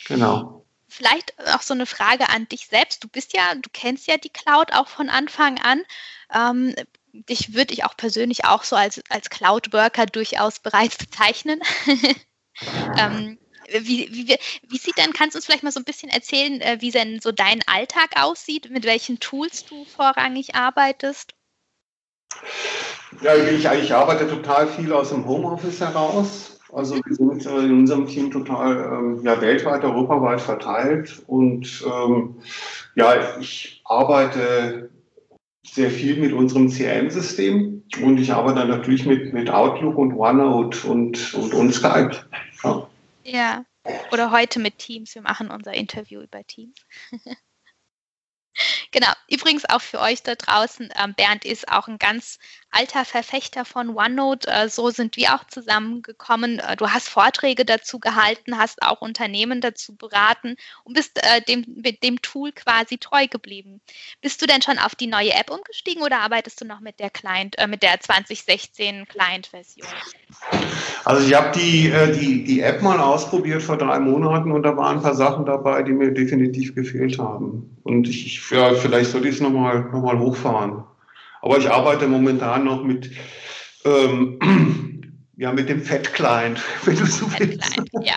Genau. 0.05 0.65
Vielleicht 0.89 1.33
auch 1.55 1.61
so 1.61 1.73
eine 1.73 1.85
Frage 1.85 2.27
an 2.27 2.49
dich 2.49 2.67
selbst. 2.67 3.05
Du 3.05 3.07
bist 3.07 3.31
ja, 3.33 3.55
du 3.55 3.69
kennst 3.71 4.07
ja 4.07 4.17
die 4.17 4.31
Cloud 4.31 4.73
auch 4.73 4.89
von 4.89 5.07
Anfang 5.07 5.61
an. 5.61 5.83
Ähm, 6.33 6.75
dich 7.13 7.53
würde 7.53 7.73
ich 7.73 7.83
auch 7.85 7.95
persönlich 7.97 8.45
auch 8.45 8.63
so 8.63 8.75
als, 8.75 9.01
als 9.09 9.29
Cloud-Worker 9.29 10.05
durchaus 10.05 10.59
bereits 10.59 10.97
bezeichnen. 10.97 11.61
ähm, 12.97 13.37
wie, 13.71 14.09
wie, 14.11 14.37
wie 14.67 14.77
sieht 14.77 14.97
denn, 14.97 15.13
kannst 15.13 15.35
du 15.35 15.37
uns 15.37 15.45
vielleicht 15.45 15.63
mal 15.63 15.71
so 15.71 15.79
ein 15.79 15.85
bisschen 15.85 16.09
erzählen, 16.09 16.61
äh, 16.61 16.77
wie 16.79 16.91
denn 16.91 17.19
so 17.19 17.31
dein 17.31 17.61
Alltag 17.67 18.11
aussieht, 18.15 18.69
mit 18.69 18.85
welchen 18.85 19.19
Tools 19.19 19.65
du 19.65 19.85
vorrangig 19.85 20.55
arbeitest? 20.55 21.33
Ja, 23.21 23.35
ich, 23.35 23.65
ich 23.65 23.93
arbeite 23.93 24.27
total 24.27 24.67
viel 24.67 24.93
aus 24.93 25.09
dem 25.09 25.25
Homeoffice 25.25 25.81
heraus. 25.81 26.59
Also 26.71 26.95
wir 27.03 27.15
sind 27.15 27.45
äh, 27.45 27.65
in 27.65 27.79
unserem 27.79 28.05
Team 28.07 28.29
total 28.31 28.77
ähm, 28.77 29.21
ja, 29.23 29.41
weltweit, 29.41 29.83
europaweit 29.83 30.41
verteilt. 30.41 31.21
Und 31.25 31.83
ähm, 31.85 32.41
ja, 32.95 33.37
ich 33.39 33.81
arbeite 33.85 34.89
sehr 35.63 35.91
viel 35.91 36.17
mit 36.17 36.33
unserem 36.33 36.69
CRM-System 36.69 37.83
und 38.01 38.17
ich 38.17 38.31
arbeite 38.31 38.65
natürlich 38.65 39.05
mit, 39.05 39.33
mit 39.33 39.49
Outlook 39.49 39.97
und 39.97 40.13
OneNote 40.13 40.87
und, 40.87 41.33
und, 41.33 41.53
und 41.53 41.73
Skype. 41.73 42.11
Ja. 42.63 42.89
ja, 43.23 43.65
oder 44.11 44.31
heute 44.31 44.59
mit 44.59 44.77
Teams. 44.77 45.15
Wir 45.15 45.21
machen 45.21 45.51
unser 45.51 45.73
Interview 45.73 46.21
über 46.21 46.43
Teams. 46.45 46.77
Genau. 48.91 49.11
Übrigens 49.29 49.65
auch 49.69 49.81
für 49.81 49.99
euch 50.01 50.23
da 50.23 50.35
draußen, 50.35 50.89
ähm, 51.01 51.13
Bernd 51.15 51.45
ist 51.45 51.71
auch 51.71 51.87
ein 51.87 51.97
ganz 51.97 52.39
alter 52.71 53.05
Verfechter 53.05 53.65
von 53.65 53.95
OneNote. 53.95 54.47
Äh, 54.47 54.69
so 54.69 54.89
sind 54.89 55.17
wir 55.17 55.35
auch 55.35 55.45
zusammengekommen. 55.47 56.59
Äh, 56.59 56.75
du 56.75 56.89
hast 56.89 57.09
Vorträge 57.09 57.65
dazu 57.65 57.99
gehalten, 57.99 58.57
hast 58.57 58.81
auch 58.81 59.01
Unternehmen 59.01 59.61
dazu 59.61 59.95
beraten 59.95 60.55
und 60.83 60.93
bist 60.93 61.19
äh, 61.23 61.41
dem, 61.41 61.65
dem 62.03 62.21
Tool 62.21 62.51
quasi 62.51 62.97
treu 62.97 63.27
geblieben. 63.27 63.81
Bist 64.21 64.41
du 64.41 64.45
denn 64.45 64.61
schon 64.61 64.79
auf 64.79 64.95
die 64.95 65.07
neue 65.07 65.33
App 65.33 65.49
umgestiegen 65.49 66.03
oder 66.03 66.19
arbeitest 66.19 66.61
du 66.61 66.65
noch 66.65 66.79
mit 66.79 66.99
der 66.99 67.09
Client, 67.09 67.57
äh, 67.57 67.67
mit 67.67 67.83
der 67.83 67.99
2016 67.99 69.07
Client-Version? 69.07 69.87
Also 71.05 71.27
ich 71.27 71.33
habe 71.33 71.57
die, 71.57 71.89
äh, 71.89 72.11
die, 72.17 72.43
die 72.43 72.61
App 72.61 72.81
mal 72.81 72.99
ausprobiert 72.99 73.63
vor 73.63 73.77
drei 73.77 73.99
Monaten 73.99 74.51
und 74.51 74.63
da 74.63 74.75
waren 74.77 74.97
ein 74.97 75.03
paar 75.03 75.15
Sachen 75.15 75.45
dabei, 75.45 75.83
die 75.83 75.93
mir 75.93 76.11
definitiv 76.11 76.75
gefehlt 76.75 77.17
haben. 77.17 77.77
Und 77.83 78.07
ich, 78.07 78.49
ja, 78.51 78.73
vielleicht 78.75 79.11
sollte 79.11 79.27
ich 79.27 79.35
es 79.35 79.41
nochmal 79.41 79.85
noch 79.91 80.01
mal 80.01 80.19
hochfahren. 80.19 80.83
Aber 81.41 81.57
ich 81.57 81.69
arbeite 81.69 82.07
momentan 82.07 82.65
noch 82.65 82.83
mit, 82.83 83.11
ähm, 83.85 84.39
ja, 85.37 85.51
mit 85.53 85.69
dem 85.69 85.81
Fat-Client, 85.81 86.59
wenn 86.85 86.97
du 86.97 87.05
so 87.05 87.25
willst. 87.37 87.77
Ja. 87.93 88.15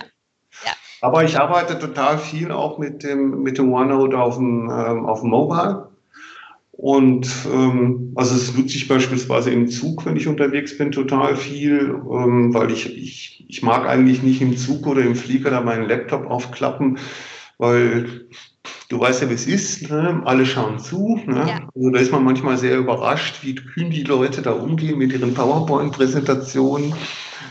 ja. 0.65 0.73
Aber 1.01 1.25
ich 1.25 1.39
arbeite 1.39 1.79
total 1.79 2.19
viel 2.19 2.51
auch 2.51 2.79
mit 2.79 3.03
dem, 3.03 3.43
mit 3.43 3.59
dem 3.59 3.73
OneNote 3.73 4.19
auf 4.19 4.37
dem, 4.37 4.71
ähm, 4.71 5.07
auf 5.07 5.21
dem 5.21 5.31
Mobile. 5.31 5.89
Und 6.73 7.29
ähm, 7.53 8.13
also 8.17 8.35
es 8.35 8.57
nutze 8.57 8.77
ich 8.77 8.89
beispielsweise 8.89 9.51
im 9.51 9.69
Zug, 9.69 10.05
wenn 10.05 10.17
ich 10.17 10.27
unterwegs 10.27 10.77
bin, 10.77 10.91
total 10.91 11.37
viel, 11.37 11.95
ähm, 12.11 12.53
weil 12.55 12.73
ich, 12.73 12.97
ich, 12.97 13.45
ich 13.47 13.63
mag 13.63 13.87
eigentlich 13.87 14.23
nicht 14.23 14.41
im 14.41 14.57
Zug 14.57 14.87
oder 14.87 15.03
im 15.03 15.15
Flieger 15.15 15.51
da 15.51 15.61
meinen 15.61 15.89
Laptop 15.89 16.27
aufklappen, 16.27 16.99
weil 17.59 18.27
du 18.93 19.01
weißt 19.01 19.23
ja, 19.23 19.31
wie 19.31 19.35
es 19.35 19.47
ist, 19.47 19.91
ne? 19.91 20.23
alle 20.25 20.45
schauen 20.45 20.79
zu. 20.79 21.19
Ne? 21.27 21.45
Ja. 21.49 21.69
Also 21.75 21.91
da 21.91 21.99
ist 21.99 22.13
man 22.13 22.25
manchmal 22.25 22.59
sehr 22.59 22.77
überrascht, 22.77 23.43
wie 23.43 23.55
kühn 23.55 23.91
die 23.91 24.05
Leute 24.05 24.43
da 24.43 24.53
umgehen 24.53 24.99
mit 24.99 25.13
ihren 25.13 25.35
PowerPoint-Präsentationen, 25.35 26.95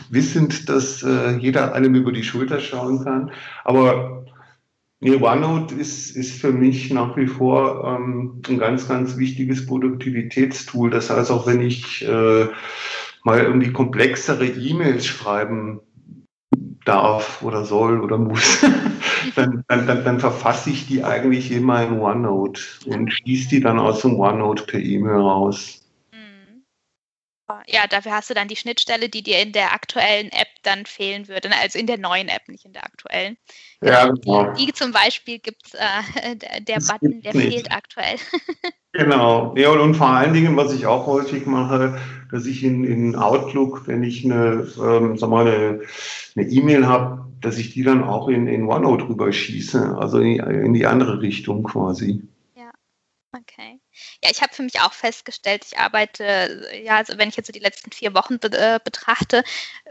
wissend, 0.08 0.68
dass 0.68 1.02
äh, 1.02 1.36
jeder 1.38 1.74
einem 1.74 1.94
über 1.96 2.12
die 2.12 2.22
Schulter 2.22 2.60
schauen 2.60 3.04
kann. 3.04 3.32
Aber 3.64 4.24
nee, 5.00 5.16
OneNote 5.16 5.74
ist, 5.74 6.14
ist 6.16 6.40
für 6.40 6.52
mich 6.52 6.92
nach 6.92 7.16
wie 7.16 7.26
vor 7.26 7.98
ähm, 7.98 8.40
ein 8.48 8.58
ganz, 8.58 8.86
ganz 8.86 9.16
wichtiges 9.16 9.66
Produktivitätstool. 9.66 10.90
Das 10.90 11.10
heißt, 11.10 11.30
auch 11.30 11.46
wenn 11.46 11.60
ich 11.60 12.06
äh, 12.06 12.46
mal 13.24 13.40
irgendwie 13.40 13.72
komplexere 13.72 14.46
E-Mails 14.46 15.06
schreiben 15.06 15.80
darf 16.84 17.42
oder 17.42 17.64
soll 17.64 18.00
oder 18.00 18.18
muss, 18.18 18.60
dann, 19.36 19.64
dann, 19.68 19.86
dann, 19.86 20.04
dann, 20.04 20.20
verfasse 20.20 20.70
ich 20.70 20.86
die 20.86 21.04
eigentlich 21.04 21.50
immer 21.52 21.82
in 21.82 22.00
OneNote 22.00 22.60
und 22.86 23.12
schließe 23.12 23.48
die 23.48 23.60
dann 23.60 23.78
aus 23.78 24.02
dem 24.02 24.18
OneNote 24.18 24.64
per 24.64 24.80
E-Mail 24.80 25.20
raus. 25.20 25.80
Mhm. 26.12 26.64
Ja, 27.66 27.86
dafür 27.86 28.12
hast 28.12 28.30
du 28.30 28.34
dann 28.34 28.48
die 28.48 28.56
Schnittstelle, 28.56 29.08
die 29.08 29.22
dir 29.22 29.40
in 29.40 29.52
der 29.52 29.72
aktuellen 29.72 30.30
App 30.32 30.48
dann 30.62 30.86
fehlen 30.86 31.28
würde. 31.28 31.48
Ne? 31.48 31.54
Also 31.60 31.78
in 31.78 31.86
der 31.86 31.98
neuen 31.98 32.28
App, 32.28 32.48
nicht 32.48 32.64
in 32.64 32.72
der 32.72 32.84
aktuellen. 32.84 33.36
Ja, 33.80 34.08
genau. 34.08 34.52
Die, 34.52 34.66
die 34.66 34.72
zum 34.72 34.92
Beispiel 34.92 35.38
gibt 35.38 35.66
es, 35.66 35.74
äh, 35.74 36.36
der, 36.36 36.60
der 36.60 36.78
Button, 36.80 37.20
der 37.22 37.34
nicht. 37.34 37.52
fehlt 37.52 37.72
aktuell. 37.72 38.16
genau. 38.92 39.54
Ja, 39.56 39.70
und, 39.70 39.94
vor 39.94 40.08
allen 40.08 40.32
Dingen, 40.32 40.56
was 40.56 40.72
ich 40.72 40.86
auch 40.86 41.06
häufig 41.06 41.46
mache, 41.46 41.98
dass 42.32 42.46
ich 42.46 42.64
in, 42.64 42.82
in 42.82 43.14
Outlook, 43.14 43.86
wenn 43.86 44.02
ich 44.02 44.24
eine, 44.24 44.66
ähm, 44.82 45.18
sag 45.18 45.30
mal, 45.30 45.80
eine 46.34 46.48
E-Mail 46.48 46.86
habe, 46.86 47.26
dass 47.42 47.58
ich 47.58 47.74
die 47.74 47.82
dann 47.82 48.02
auch 48.02 48.28
in, 48.28 48.46
in 48.46 48.66
OneNote 48.66 49.08
rüberschieße, 49.08 49.98
also 49.98 50.18
in, 50.18 50.40
in 50.40 50.72
die 50.72 50.86
andere 50.86 51.20
Richtung 51.20 51.62
quasi. 51.62 52.22
Ja, 54.24 54.30
ich 54.30 54.40
habe 54.40 54.54
für 54.54 54.62
mich 54.62 54.80
auch 54.80 54.92
festgestellt, 54.92 55.64
ich 55.66 55.78
arbeite, 55.78 56.70
ja, 56.84 56.96
also 56.96 57.18
wenn 57.18 57.28
ich 57.28 57.36
jetzt 57.36 57.48
so 57.48 57.52
die 57.52 57.58
letzten 57.58 57.90
vier 57.90 58.14
Wochen 58.14 58.38
be 58.38 58.52
äh, 58.56 58.78
betrachte, 58.82 59.42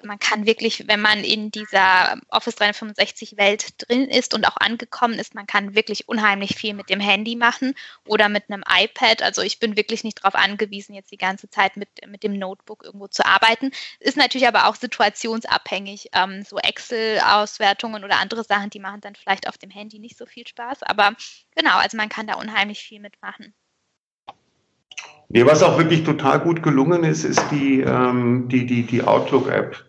man 0.03 0.19
kann 0.19 0.45
wirklich, 0.45 0.87
wenn 0.87 1.01
man 1.01 1.25
in 1.25 1.51
dieser 1.51 2.17
Office 2.29 2.55
365 2.55 3.35
Welt 3.35 3.73
drin 3.77 4.07
ist 4.07 4.33
und 4.33 4.47
auch 4.47 4.55
angekommen 4.55 5.19
ist, 5.19 5.35
man 5.35 5.47
kann 5.47 5.75
wirklich 5.75 6.07
unheimlich 6.07 6.55
viel 6.55 6.73
mit 6.73 6.89
dem 6.89 7.01
Handy 7.01 7.35
machen 7.35 7.73
oder 8.05 8.29
mit 8.29 8.49
einem 8.49 8.63
iPad. 8.69 9.21
Also 9.21 9.41
ich 9.41 9.59
bin 9.59 9.75
wirklich 9.75 10.05
nicht 10.05 10.19
darauf 10.23 10.35
angewiesen, 10.35 10.95
jetzt 10.95 11.11
die 11.11 11.17
ganze 11.17 11.49
Zeit 11.49 11.75
mit, 11.75 11.89
mit 12.07 12.23
dem 12.23 12.39
Notebook 12.39 12.85
irgendwo 12.85 13.07
zu 13.07 13.25
arbeiten. 13.25 13.71
Ist 13.99 14.15
natürlich 14.15 14.47
aber 14.47 14.67
auch 14.67 14.75
situationsabhängig. 14.75 16.09
Ähm, 16.13 16.43
so 16.43 16.57
Excel-Auswertungen 16.57 18.05
oder 18.05 18.19
andere 18.19 18.45
Sachen, 18.45 18.69
die 18.69 18.79
machen 18.79 19.01
dann 19.01 19.15
vielleicht 19.15 19.49
auf 19.49 19.57
dem 19.57 19.71
Handy 19.71 19.99
nicht 19.99 20.17
so 20.17 20.25
viel 20.25 20.47
Spaß. 20.47 20.83
Aber 20.83 21.15
genau, 21.55 21.77
also 21.77 21.97
man 21.97 22.07
kann 22.09 22.27
da 22.27 22.35
unheimlich 22.35 22.79
viel 22.81 23.01
mitmachen. 23.01 23.53
Nee, 25.29 25.45
was 25.45 25.63
auch 25.63 25.77
wirklich 25.77 26.03
total 26.03 26.39
gut 26.41 26.61
gelungen 26.61 27.03
ist, 27.03 27.23
ist 27.23 27.43
die, 27.51 27.81
ähm, 27.81 28.49
die, 28.49 28.65
die, 28.65 28.83
die 28.83 29.01
Outlook-App. 29.01 29.85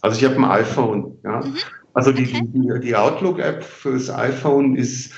Also 0.00 0.18
ich 0.18 0.24
habe 0.24 0.36
ein 0.36 0.44
iPhone, 0.44 1.18
ja. 1.24 1.40
Mhm. 1.40 1.56
Also 1.94 2.12
die, 2.12 2.24
okay. 2.24 2.42
die, 2.44 2.80
die 2.80 2.96
Outlook-App 2.96 3.64
fürs 3.64 4.08
iPhone 4.08 4.76
ist 4.76 5.12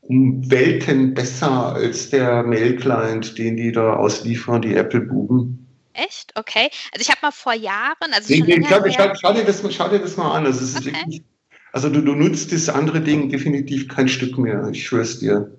um 0.00 0.48
Welten 0.50 1.14
besser 1.14 1.74
als 1.74 2.10
der 2.10 2.42
Mail-Client, 2.44 3.36
den 3.36 3.56
die 3.56 3.72
da 3.72 3.94
ausliefern, 3.94 4.62
die 4.62 4.74
Apple-Buben. 4.74 5.66
Echt? 5.94 6.32
Okay. 6.36 6.70
Also 6.92 7.00
ich 7.00 7.10
habe 7.10 7.20
mal 7.22 7.30
vor 7.30 7.54
Jahren, 7.54 8.12
also 8.12 8.32
nee, 8.32 8.42
nee, 8.42 8.66
schau, 8.68 8.80
schau, 8.90 9.14
schau, 9.14 9.32
dir 9.32 9.44
das, 9.44 9.62
schau 9.74 9.88
dir 9.88 10.00
das 10.00 10.16
mal 10.16 10.36
an. 10.36 10.46
Also, 10.46 10.64
es 10.64 10.70
ist 10.70 10.86
okay. 10.86 10.96
wirklich, 10.96 11.22
also 11.72 11.88
du, 11.88 12.00
du 12.00 12.14
nutzt 12.14 12.52
das 12.52 12.68
andere 12.68 13.00
Ding 13.00 13.28
definitiv 13.28 13.88
kein 13.88 14.08
Stück 14.08 14.38
mehr. 14.38 14.68
Ich 14.72 14.86
schwör's 14.86 15.18
dir. 15.18 15.50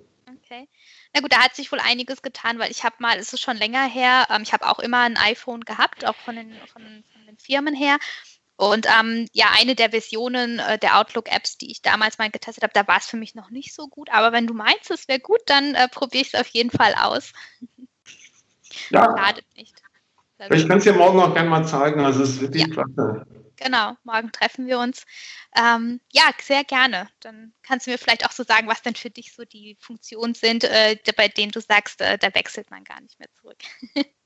Na 1.16 1.22
gut, 1.22 1.32
da 1.32 1.42
hat 1.42 1.56
sich 1.56 1.72
wohl 1.72 1.80
einiges 1.80 2.20
getan, 2.20 2.58
weil 2.58 2.70
ich 2.70 2.84
habe 2.84 2.96
mal, 2.98 3.16
es 3.16 3.32
ist 3.32 3.40
schon 3.40 3.56
länger 3.56 3.88
her, 3.88 4.26
ähm, 4.28 4.42
ich 4.42 4.52
habe 4.52 4.68
auch 4.68 4.78
immer 4.78 5.00
ein 5.00 5.16
iPhone 5.16 5.62
gehabt, 5.62 6.04
auch 6.04 6.14
von 6.14 6.36
den, 6.36 6.52
von, 6.70 6.82
von 6.82 7.26
den 7.26 7.38
Firmen 7.38 7.74
her. 7.74 7.96
Und 8.56 8.86
ähm, 8.86 9.26
ja, 9.32 9.46
eine 9.58 9.74
der 9.74 9.90
Versionen 9.90 10.58
äh, 10.58 10.78
der 10.78 10.98
Outlook-Apps, 10.98 11.56
die 11.56 11.70
ich 11.70 11.80
damals 11.80 12.18
mal 12.18 12.30
getestet 12.30 12.62
habe, 12.62 12.74
da 12.74 12.86
war 12.86 12.98
es 12.98 13.06
für 13.06 13.16
mich 13.16 13.34
noch 13.34 13.48
nicht 13.48 13.72
so 13.72 13.88
gut. 13.88 14.10
Aber 14.12 14.32
wenn 14.32 14.46
du 14.46 14.52
meinst, 14.52 14.90
es 14.90 15.08
wäre 15.08 15.20
gut, 15.20 15.40
dann 15.46 15.74
äh, 15.74 15.88
probiere 15.88 16.20
ich 16.20 16.34
es 16.34 16.38
auf 16.38 16.48
jeden 16.48 16.70
Fall 16.70 16.94
aus. 16.94 17.32
Ja. 18.90 19.04
Schadet 19.16 19.46
nicht. 19.56 19.74
Ich 20.50 20.68
kann 20.68 20.78
es 20.78 20.84
dir 20.84 20.92
morgen 20.92 21.18
auch 21.18 21.32
gerne 21.32 21.48
mal 21.48 21.66
zeigen. 21.66 22.00
Also 22.00 22.24
es 22.24 22.32
ist 22.32 22.40
wirklich 22.42 22.66
ja. 22.66 22.74
klasse. 22.74 23.26
Genau, 23.56 23.96
morgen 24.04 24.32
treffen 24.32 24.66
wir 24.66 24.78
uns. 24.78 25.04
Ähm, 25.56 26.00
ja, 26.12 26.30
sehr 26.42 26.64
gerne. 26.64 27.08
Dann 27.20 27.54
kannst 27.62 27.86
du 27.86 27.90
mir 27.90 27.98
vielleicht 27.98 28.26
auch 28.26 28.32
so 28.32 28.44
sagen, 28.44 28.68
was 28.68 28.82
denn 28.82 28.94
für 28.94 29.10
dich 29.10 29.34
so 29.34 29.44
die 29.44 29.76
Funktionen 29.80 30.34
sind, 30.34 30.64
äh, 30.64 30.96
bei 31.16 31.28
denen 31.28 31.52
du 31.52 31.60
sagst, 31.60 32.00
äh, 32.00 32.18
da 32.18 32.34
wechselt 32.34 32.70
man 32.70 32.84
gar 32.84 33.00
nicht 33.00 33.18
mehr 33.18 33.28
zurück. 33.40 33.58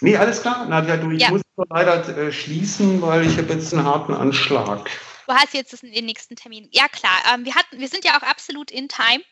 Nee, 0.00 0.18
alles 0.18 0.42
klar. 0.42 0.66
Nadja, 0.66 0.98
du, 0.98 1.12
ich 1.12 1.22
ja. 1.22 1.30
muss 1.30 1.40
leider 1.70 2.06
äh, 2.18 2.30
schließen, 2.30 3.00
weil 3.00 3.26
ich 3.26 3.38
habe 3.38 3.52
jetzt 3.54 3.72
einen 3.72 3.86
harten 3.86 4.12
Anschlag. 4.12 4.90
Du 5.26 5.32
hast 5.32 5.54
jetzt 5.54 5.82
den 5.82 6.04
nächsten 6.04 6.36
Termin. 6.36 6.68
Ja, 6.72 6.88
klar. 6.88 7.16
Ähm, 7.32 7.46
wir, 7.46 7.54
hatten, 7.54 7.78
wir 7.78 7.88
sind 7.88 8.04
ja 8.04 8.18
auch 8.18 8.22
absolut 8.22 8.70
in 8.70 8.88
Time. 8.88 9.24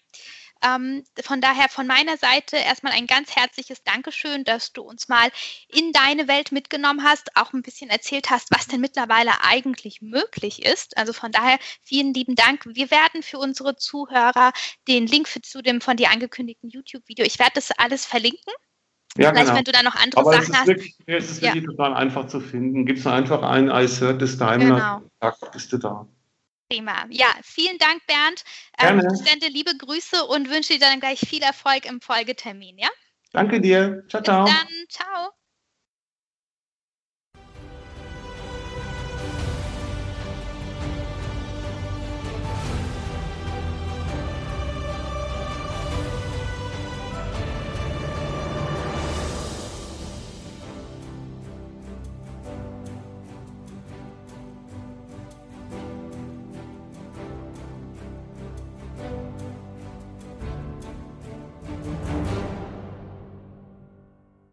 Ähm, 0.63 1.05
von 1.23 1.41
daher 1.41 1.69
von 1.69 1.87
meiner 1.87 2.17
Seite 2.17 2.57
erstmal 2.57 2.93
ein 2.93 3.07
ganz 3.07 3.35
herzliches 3.35 3.83
Dankeschön, 3.85 4.45
dass 4.45 4.73
du 4.73 4.83
uns 4.83 5.09
mal 5.09 5.31
in 5.69 5.93
deine 5.93 6.29
Welt 6.29 6.53
mitgenommen 6.53 7.03
hast, 7.03 7.37
auch 7.37 7.53
ein 7.53 7.63
bisschen 7.63 7.91
erzählt 7.91 8.31
hast, 8.31 8.49
was 8.51 8.67
denn 8.67 8.81
mittlerweile 8.81 9.33
eigentlich 9.43 10.03
möglich 10.03 10.65
ist. 10.65 10.97
Also 10.97 11.13
von 11.13 11.33
daher 11.33 11.59
vielen 11.83 12.15
lieben 12.15 12.35
Dank. 12.35 12.65
Wir 12.67 12.91
werden 12.91 13.23
für 13.23 13.39
unsere 13.39 13.77
Zuhörer 13.77 14.53
den 14.89 15.07
Link 15.07 15.29
für, 15.29 15.43
zu 15.43 15.63
dem 15.63 15.81
von 15.81 15.97
dir 15.97 16.11
angekündigten 16.11 16.71
YouTube-Video, 16.71 17.25
ich 17.25 17.39
werde 17.39 17.53
das 17.55 17.71
alles 17.73 18.07
verlinken. 18.07 18.53
Ja, 19.19 19.29
Vielleicht, 19.29 19.47
genau. 19.47 19.59
wenn 19.59 19.65
du 19.65 19.73
da 19.73 19.83
noch 19.83 19.95
andere 19.95 20.21
Aber 20.21 20.33
Sachen 20.33 20.57
hast. 20.57 20.67
Wirklich, 20.67 20.97
es 21.07 21.31
ist 21.33 21.43
wirklich 21.43 21.65
ja. 21.65 21.71
total 21.71 21.95
einfach 21.95 22.29
zu 22.29 22.41
finden. 22.41 22.87
Gibst 22.87 23.05
du 23.05 23.11
einfach 23.11 23.43
ein 23.43 23.69
I 23.69 23.87
heard 23.87 24.19
this 24.19 24.39
Daimler, 24.39 25.03
genau. 25.21 25.35
bist 25.53 25.73
du 25.73 25.79
da. 25.79 26.07
Prima. 26.73 27.07
Ja, 27.11 27.27
vielen 27.43 27.77
Dank, 27.77 28.07
Bernd. 28.07 28.45
Ähm, 28.79 28.99
Gerne. 28.99 29.09
ich 29.13 29.29
sende 29.29 29.49
liebe 29.49 29.77
Grüße 29.77 30.25
und 30.25 30.49
wünsche 30.49 30.73
dir 30.73 30.81
dann 30.81 31.01
gleich 31.01 31.21
viel 31.21 31.43
Erfolg 31.43 31.85
im 31.85 32.01
Folgetermin, 32.01 32.79
ja? 32.79 32.89
Danke 33.33 33.61
dir. 33.61 34.05
Ciao, 34.09 34.23
ciao. 34.23 34.45
Bis 34.45 34.55
dann. 34.55 34.89
Ciao. 34.89 35.33